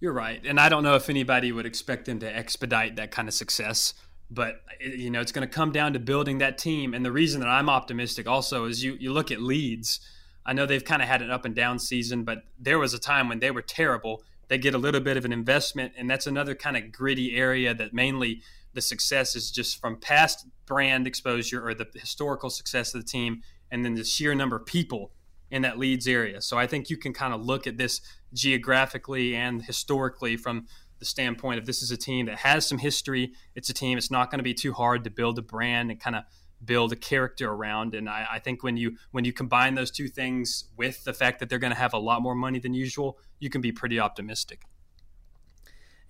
[0.00, 3.28] You're right, and I don't know if anybody would expect them to expedite that kind
[3.28, 3.94] of success
[4.30, 7.40] but you know it's going to come down to building that team and the reason
[7.40, 10.00] that i'm optimistic also is you you look at leeds
[10.46, 12.98] i know they've kind of had an up and down season but there was a
[12.98, 16.26] time when they were terrible they get a little bit of an investment and that's
[16.26, 18.42] another kind of gritty area that mainly
[18.74, 23.42] the success is just from past brand exposure or the historical success of the team
[23.70, 25.12] and then the sheer number of people
[25.50, 28.00] in that leeds area so i think you can kind of look at this
[28.32, 30.66] geographically and historically from
[30.98, 33.32] the standpoint of this is a team that has some history.
[33.54, 33.98] It's a team.
[33.98, 36.24] It's not going to be too hard to build a brand and kind of
[36.64, 37.94] build a character around.
[37.94, 41.40] And I, I, think when you when you combine those two things with the fact
[41.40, 44.00] that they're going to have a lot more money than usual, you can be pretty
[44.00, 44.62] optimistic.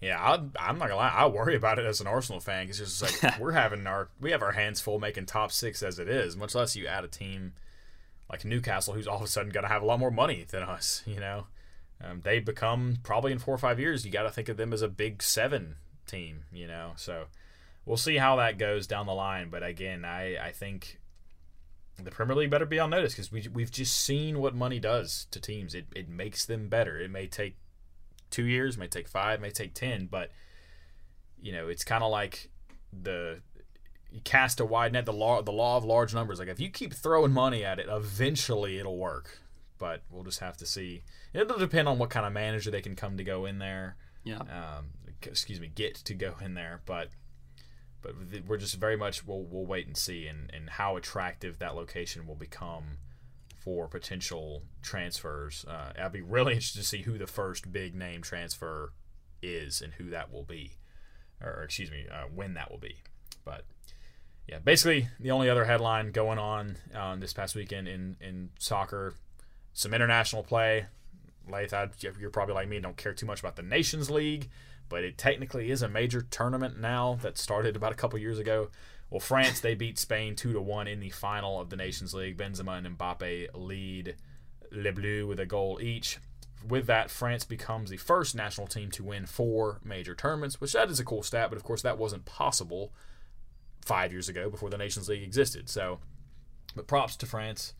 [0.05, 0.35] Yeah, I,
[0.69, 1.09] am not gonna lie.
[1.09, 4.11] I worry about it as an Arsenal fan because it's just like we're having our
[4.21, 6.37] we have our hands full making top six as it is.
[6.37, 7.55] Much less you add a team
[8.31, 10.63] like Newcastle, who's all of a sudden going to have a lot more money than
[10.63, 11.03] us.
[11.07, 11.47] You know,
[12.03, 14.05] um, they become probably in four or five years.
[14.05, 15.77] You got to think of them as a big seven
[16.07, 16.93] team, you know.
[16.97, 17.25] So
[17.87, 19.49] we'll see how that goes down the line.
[19.49, 21.01] But again, I I think
[21.99, 25.29] the Premier League better be on notice because we we've just seen what money does
[25.31, 25.75] to teams.
[25.75, 27.01] It it makes them better.
[27.01, 27.57] It may take
[28.35, 30.30] two years, may take five, may take ten, but
[31.41, 32.51] you know it's kind of like
[32.93, 33.41] the
[34.11, 35.07] you cast a wide net.
[35.07, 36.39] The law the law of large numbers.
[36.39, 39.39] Like if you keep throwing money at it, eventually it'll work.
[39.78, 41.03] But we'll just have to see
[41.35, 43.97] It'll depend on what kind of manager they can come to go in there.
[44.22, 44.39] Yeah.
[44.39, 47.09] Um, excuse me, get to go in there, but
[48.01, 48.14] but
[48.47, 52.26] we're just very much we'll we'll wait and see and and how attractive that location
[52.26, 52.99] will become
[53.65, 55.65] for potential transfers.
[55.67, 58.93] Uh, I'd be really interested to see who the first big name transfer
[59.43, 60.73] is and who that will be,
[61.43, 62.97] or excuse me, uh, when that will be.
[63.45, 63.65] But
[64.47, 69.15] yeah, basically the only other headline going on um, this past weekend in in soccer,
[69.73, 70.87] some international play.
[71.49, 74.49] Lath, you're probably like me, don't care too much about the Nations League,
[74.89, 78.71] but it technically is a major tournament now that started about a couple years ago.
[79.15, 82.37] Well, France they beat Spain two to one in the final of the Nations League.
[82.37, 84.17] Benzema and Mbappe lead
[84.73, 86.19] Le Bleu with a goal each.
[86.67, 90.91] With that, France becomes the first national team to win four major tournaments, which that
[90.91, 91.49] is a cool stat.
[91.49, 92.93] But of course, that wasn't possible
[93.83, 95.69] five years ago before the Nations League existed.
[95.69, 96.01] So,
[96.75, 97.73] but props to France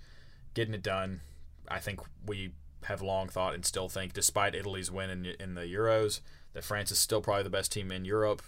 [0.55, 1.21] getting it done.
[1.67, 2.53] I think we
[2.85, 6.21] have long thought and still think, despite Italy's win in, in the Euros,
[6.53, 8.41] that France is still probably the best team in Europe,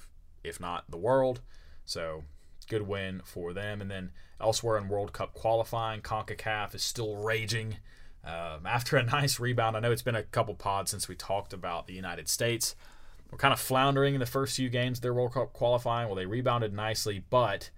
[0.45, 1.41] if not the world.
[1.85, 2.23] So
[2.69, 3.81] good win for them.
[3.81, 4.11] And then
[4.41, 7.77] elsewhere in World Cup qualifying, CONCACAF is still raging.
[8.25, 11.53] Um, after a nice rebound, I know it's been a couple pods since we talked
[11.53, 12.75] about the United States.
[13.31, 16.09] We're kind of floundering in the first few games of their World Cup qualifying.
[16.09, 17.71] Well, they rebounded nicely, but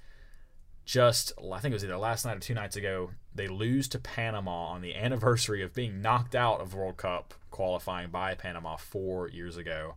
[0.84, 3.99] just, I think it was either last night or two nights ago, they lose to
[3.99, 9.28] Panama on the anniversary of being knocked out of World Cup qualifying by Panama four
[9.28, 9.95] years ago.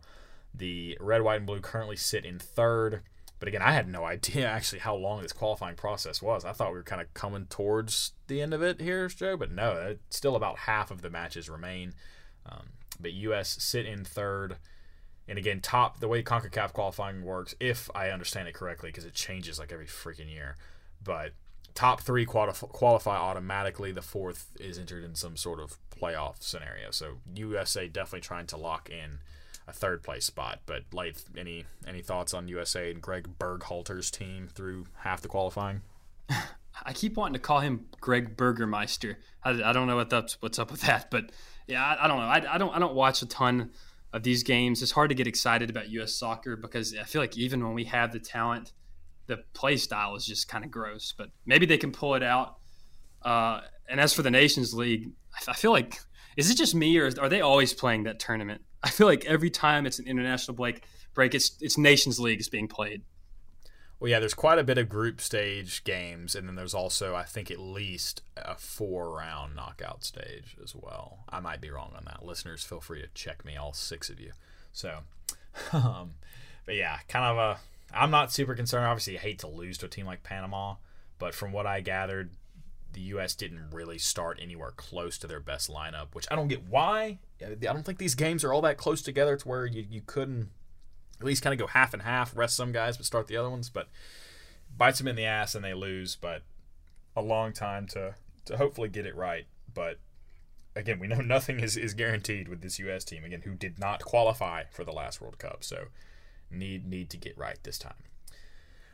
[0.54, 3.02] The red, white, and blue currently sit in third.
[3.42, 6.44] But again, I had no idea actually how long this qualifying process was.
[6.44, 9.50] I thought we were kind of coming towards the end of it here, Joe, but
[9.50, 11.92] no, still about half of the matches remain.
[12.46, 12.68] Um,
[13.00, 13.56] but U.S.
[13.60, 14.58] sit in third.
[15.26, 19.14] And again, top the way CONCACAF qualifying works, if I understand it correctly, because it
[19.14, 20.54] changes like every freaking year.
[21.02, 21.32] But
[21.74, 23.90] top three qualify, qualify automatically.
[23.90, 26.92] The fourth is entered in some sort of playoff scenario.
[26.92, 29.18] So USA definitely trying to lock in
[29.66, 30.60] a third place spot.
[30.66, 35.82] But like, any any thoughts on USA and Greg Berhalter's team through half the qualifying?
[36.84, 39.18] I keep wanting to call him Greg Burgermeister.
[39.44, 41.30] I, I don't know what that's, what's up with that, but
[41.66, 42.24] yeah, I, I don't know.
[42.24, 43.70] I, I don't I don't watch a ton
[44.12, 44.82] of these games.
[44.82, 46.14] It's hard to get excited about U.S.
[46.14, 48.72] soccer because I feel like even when we have the talent,
[49.26, 51.14] the play style is just kind of gross.
[51.16, 52.56] But maybe they can pull it out.
[53.22, 55.12] Uh, and as for the Nations League,
[55.46, 56.00] I feel like
[56.36, 58.62] is it just me or are they always playing that tournament?
[58.84, 60.82] I feel like every time it's an international break,
[61.14, 63.02] break it's it's Nations League is being played.
[64.02, 67.22] Well, yeah, there's quite a bit of group stage games, and then there's also, I
[67.22, 71.20] think, at least a four round knockout stage as well.
[71.28, 72.24] I might be wrong on that.
[72.24, 74.32] Listeners, feel free to check me, all six of you.
[74.72, 74.98] So,
[75.72, 76.14] um,
[76.66, 77.60] but yeah, kind of a.
[77.96, 78.86] I'm not super concerned.
[78.86, 80.74] Obviously, I hate to lose to a team like Panama,
[81.20, 82.30] but from what I gathered,
[82.94, 83.36] the U.S.
[83.36, 87.20] didn't really start anywhere close to their best lineup, which I don't get why.
[87.46, 90.50] I don't think these games are all that close together to where you, you couldn't
[91.20, 93.50] at least kind of go half and half, rest some guys, but start the other
[93.50, 93.70] ones.
[93.70, 93.88] But
[94.76, 96.16] bites them in the ass and they lose.
[96.16, 96.42] But
[97.16, 98.14] a long time to
[98.46, 99.46] to hopefully get it right.
[99.72, 99.98] But
[100.74, 103.04] again, we know nothing is, is guaranteed with this U.S.
[103.04, 103.24] team.
[103.24, 105.86] Again, who did not qualify for the last World Cup, so
[106.50, 107.94] need need to get right this time.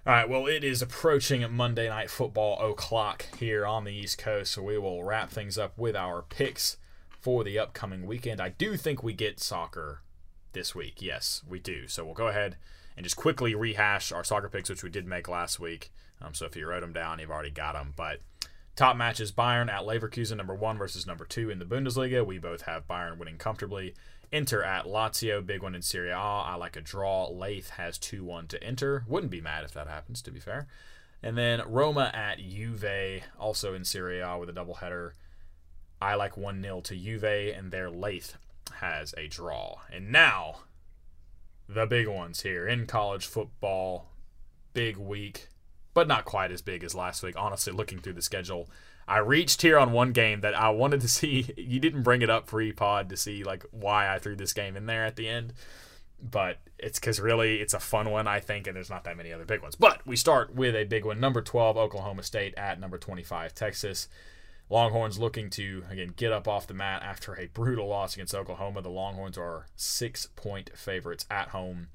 [0.07, 4.53] All right, well, it is approaching Monday Night Football o'clock here on the East Coast,
[4.53, 6.79] so we will wrap things up with our picks
[7.21, 8.41] for the upcoming weekend.
[8.41, 10.03] I do think we get soccer
[10.53, 11.01] this week.
[11.01, 11.89] Yes, we do.
[11.89, 12.57] So we'll go ahead
[12.97, 15.93] and just quickly rehash our soccer picks, which we did make last week.
[16.21, 17.95] Um, so if you wrote them down, you've already got them.
[17.97, 18.21] But
[18.77, 22.25] top matches Bayern at Leverkusen, number one versus number two in the Bundesliga.
[22.27, 23.95] We both have Bayern winning comfortably.
[24.31, 26.17] Inter at Lazio, big one in Serie A.
[26.17, 27.29] I like a draw.
[27.29, 29.05] Lath has 2 1 to Inter.
[29.09, 30.67] Wouldn't be mad if that happens, to be fair.
[31.23, 35.13] And then Roma at Juve, also in Serie A with a doubleheader.
[36.01, 38.37] I like 1 0 to Juve, and their Lath
[38.75, 39.81] has a draw.
[39.93, 40.61] And now,
[41.69, 44.07] the big ones here in college football.
[44.75, 45.49] Big week,
[45.93, 47.35] but not quite as big as last week.
[47.37, 48.69] Honestly, looking through the schedule,
[49.09, 51.53] I reached here on one game that I wanted to see.
[51.57, 54.87] You didn't bring it up pre-pod to see like why I threw this game in
[54.87, 55.55] there at the end,
[56.23, 59.33] but it's because really it's a fun one I think, and there's not that many
[59.33, 59.75] other big ones.
[59.75, 64.09] But we start with a big one: number 12 Oklahoma State at number 25 Texas.
[64.71, 68.83] Longhorns looking to again get up off the mat after a brutal loss against Oklahoma.
[68.83, 71.89] The Longhorns are six-point favorites at home.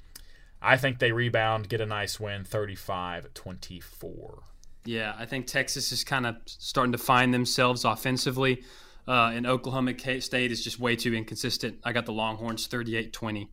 [0.61, 4.39] I think they rebound, get a nice win, 35-24.
[4.85, 8.63] Yeah, I think Texas is kind of starting to find themselves offensively.
[9.05, 11.79] Uh, and Oklahoma State is just way too inconsistent.
[11.83, 13.49] I got the Longhorns 38 20.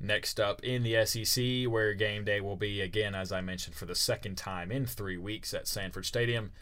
[0.00, 3.86] Next up in the SEC, where game day will be again, as I mentioned, for
[3.86, 6.52] the second time in three weeks at Sanford Stadium.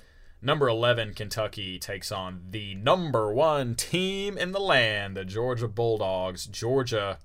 [0.42, 6.46] Number 11, Kentucky takes on the number one team in the land, the Georgia Bulldogs.
[6.46, 7.18] Georgia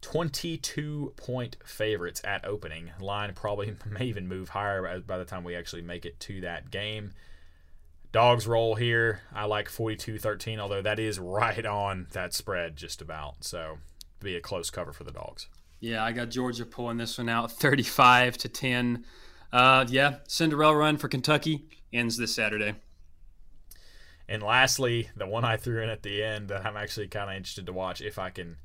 [0.00, 2.92] 22 point favorites at opening.
[3.00, 6.70] Line probably may even move higher by the time we actually make it to that
[6.70, 7.12] game.
[8.10, 9.20] Dogs roll here.
[9.34, 13.44] I like 42-13, although that is right on that spread just about.
[13.44, 13.78] So
[14.20, 15.48] be a close cover for the dogs.
[15.78, 19.04] Yeah, I got Georgia pulling this one out 35 to 10.
[19.52, 22.74] Uh, yeah, Cinderella run for Kentucky ends this Saturday.
[24.28, 27.36] And lastly, the one I threw in at the end that I'm actually kind of
[27.36, 28.56] interested to watch if I can.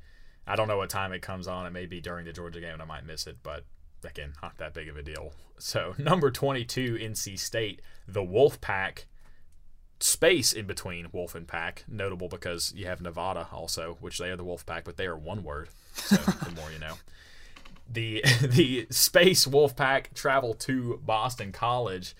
[0.46, 1.64] I don't know what time it comes on.
[1.64, 3.64] It may be during the Georgia game and I might miss it, but
[4.04, 5.32] again, not that big of a deal.
[5.58, 9.06] So, number 22, NC State, the Wolf Pack.
[10.00, 14.36] Space in between Wolf and Pack, notable because you have Nevada also, which they are
[14.36, 15.68] the Wolf Pack, but they are one word.
[15.94, 16.94] So, the more you know.
[17.90, 22.14] The the Space Wolf Pack travel to Boston College.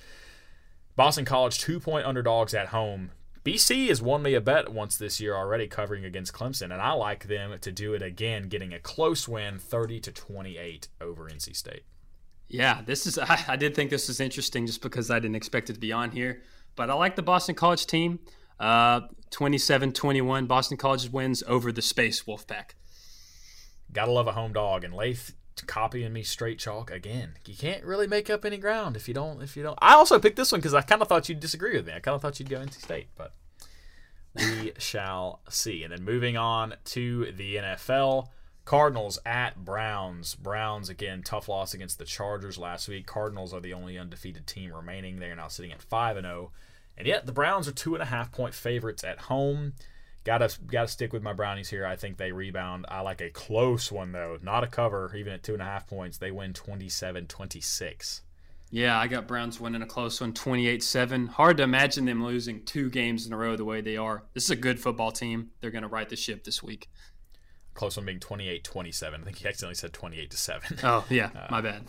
[0.96, 3.10] Boston College two point underdogs at home.
[3.44, 6.92] BC has won me a bet once this year already covering against Clemson, and I
[6.92, 11.54] like them to do it again, getting a close win 30 to 28 over NC
[11.54, 11.82] State.
[12.48, 15.68] Yeah, this is I, I did think this was interesting just because I didn't expect
[15.70, 16.42] it to be on here.
[16.76, 18.20] But I like the Boston College team.
[18.58, 22.74] Uh 27-21 Boston College wins over the Space Wolfpack.
[23.92, 25.32] Gotta love a home dog, and Lath
[25.62, 27.34] copying me straight chalk again.
[27.46, 29.42] You can't really make up any ground if you don't.
[29.42, 31.76] If you don't, I also picked this one because I kind of thought you'd disagree
[31.76, 31.92] with me.
[31.92, 33.32] I kind of thought you'd go NC State, but
[34.34, 35.82] we shall see.
[35.82, 38.28] And then moving on to the NFL.
[38.64, 40.34] Cardinals at Browns.
[40.34, 43.06] Browns again, tough loss against the Chargers last week.
[43.06, 45.18] Cardinals are the only undefeated team remaining.
[45.18, 46.50] They are now sitting at five and zero,
[46.96, 49.74] and yet the Browns are two and a half point favorites at home.
[50.24, 51.86] Gotta gotta stick with my brownies here.
[51.86, 52.86] I think they rebound.
[52.88, 55.14] I like a close one though, not a cover.
[55.14, 58.20] Even at two and a half points, they win 27-26.
[58.70, 61.28] Yeah, I got Browns winning a close one, 28-7.
[61.28, 64.24] Hard to imagine them losing two games in a row the way they are.
[64.32, 65.50] This is a good football team.
[65.60, 66.90] They're going to right the ship this week.
[67.74, 69.14] Close one being 28-27.
[69.14, 70.78] I think he accidentally said 28 to 7.
[70.82, 71.84] Oh, yeah, uh, my bad.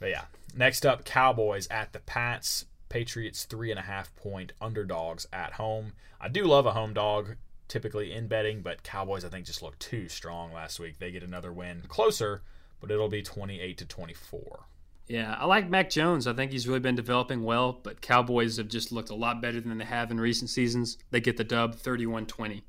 [0.00, 0.24] But yeah.
[0.56, 2.64] Next up, Cowboys at the Pats.
[2.92, 5.94] Patriots three and a half point underdogs at home.
[6.20, 7.36] I do love a home dog
[7.66, 10.98] typically in betting, but Cowboys I think just looked too strong last week.
[10.98, 12.42] They get another win closer,
[12.80, 14.66] but it'll be 28 to 24.
[15.06, 16.26] Yeah, I like Mac Jones.
[16.26, 19.62] I think he's really been developing well, but Cowboys have just looked a lot better
[19.62, 20.98] than they have in recent seasons.
[21.10, 22.62] They get the dub 31 20.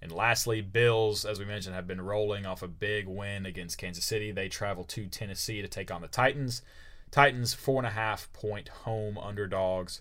[0.00, 4.06] And lastly, Bills, as we mentioned, have been rolling off a big win against Kansas
[4.06, 4.32] City.
[4.32, 6.62] They travel to Tennessee to take on the Titans.
[7.12, 10.00] Titans, four and a half point home underdogs.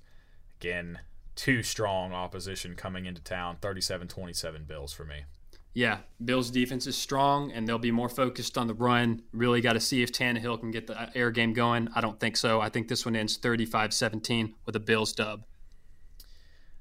[0.60, 1.00] Again,
[1.36, 3.58] too strong opposition coming into town.
[3.62, 5.26] 37 27 Bills for me.
[5.74, 9.22] Yeah, Bills' defense is strong, and they'll be more focused on the run.
[9.32, 11.88] Really got to see if Tannehill can get the air game going.
[11.96, 12.60] I don't think so.
[12.60, 15.44] I think this one ends 35 17 with a Bills dub.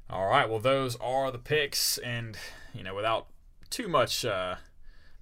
[0.08, 1.98] All right, well, those are the picks.
[1.98, 2.36] And,
[2.72, 3.28] you know, without
[3.68, 4.56] too much uh,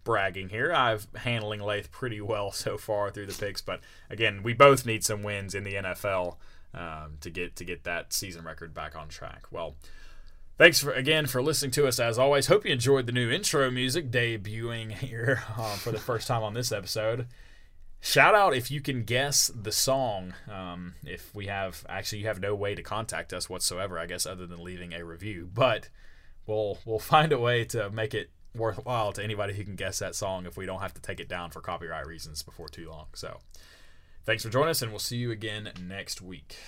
[0.08, 0.72] bragging here.
[0.72, 5.04] I've handling Lath pretty well so far through the picks, but again, we both need
[5.04, 6.36] some wins in the NFL
[6.72, 9.44] um, to get to get that season record back on track.
[9.50, 9.76] Well,
[10.56, 12.46] thanks for again for listening to us as always.
[12.46, 16.54] Hope you enjoyed the new intro music debuting here uh, for the first time on
[16.54, 17.26] this episode.
[18.00, 20.32] Shout out if you can guess the song.
[20.50, 24.24] Um, if we have actually, you have no way to contact us whatsoever, I guess,
[24.24, 25.50] other than leaving a review.
[25.52, 25.90] But
[26.46, 30.14] we'll we'll find a way to make it worthwhile to anybody who can guess that
[30.14, 33.06] song if we don't have to take it down for copyright reasons before too long.
[33.14, 33.38] So,
[34.24, 36.58] thanks for joining us, and we'll see you again next week.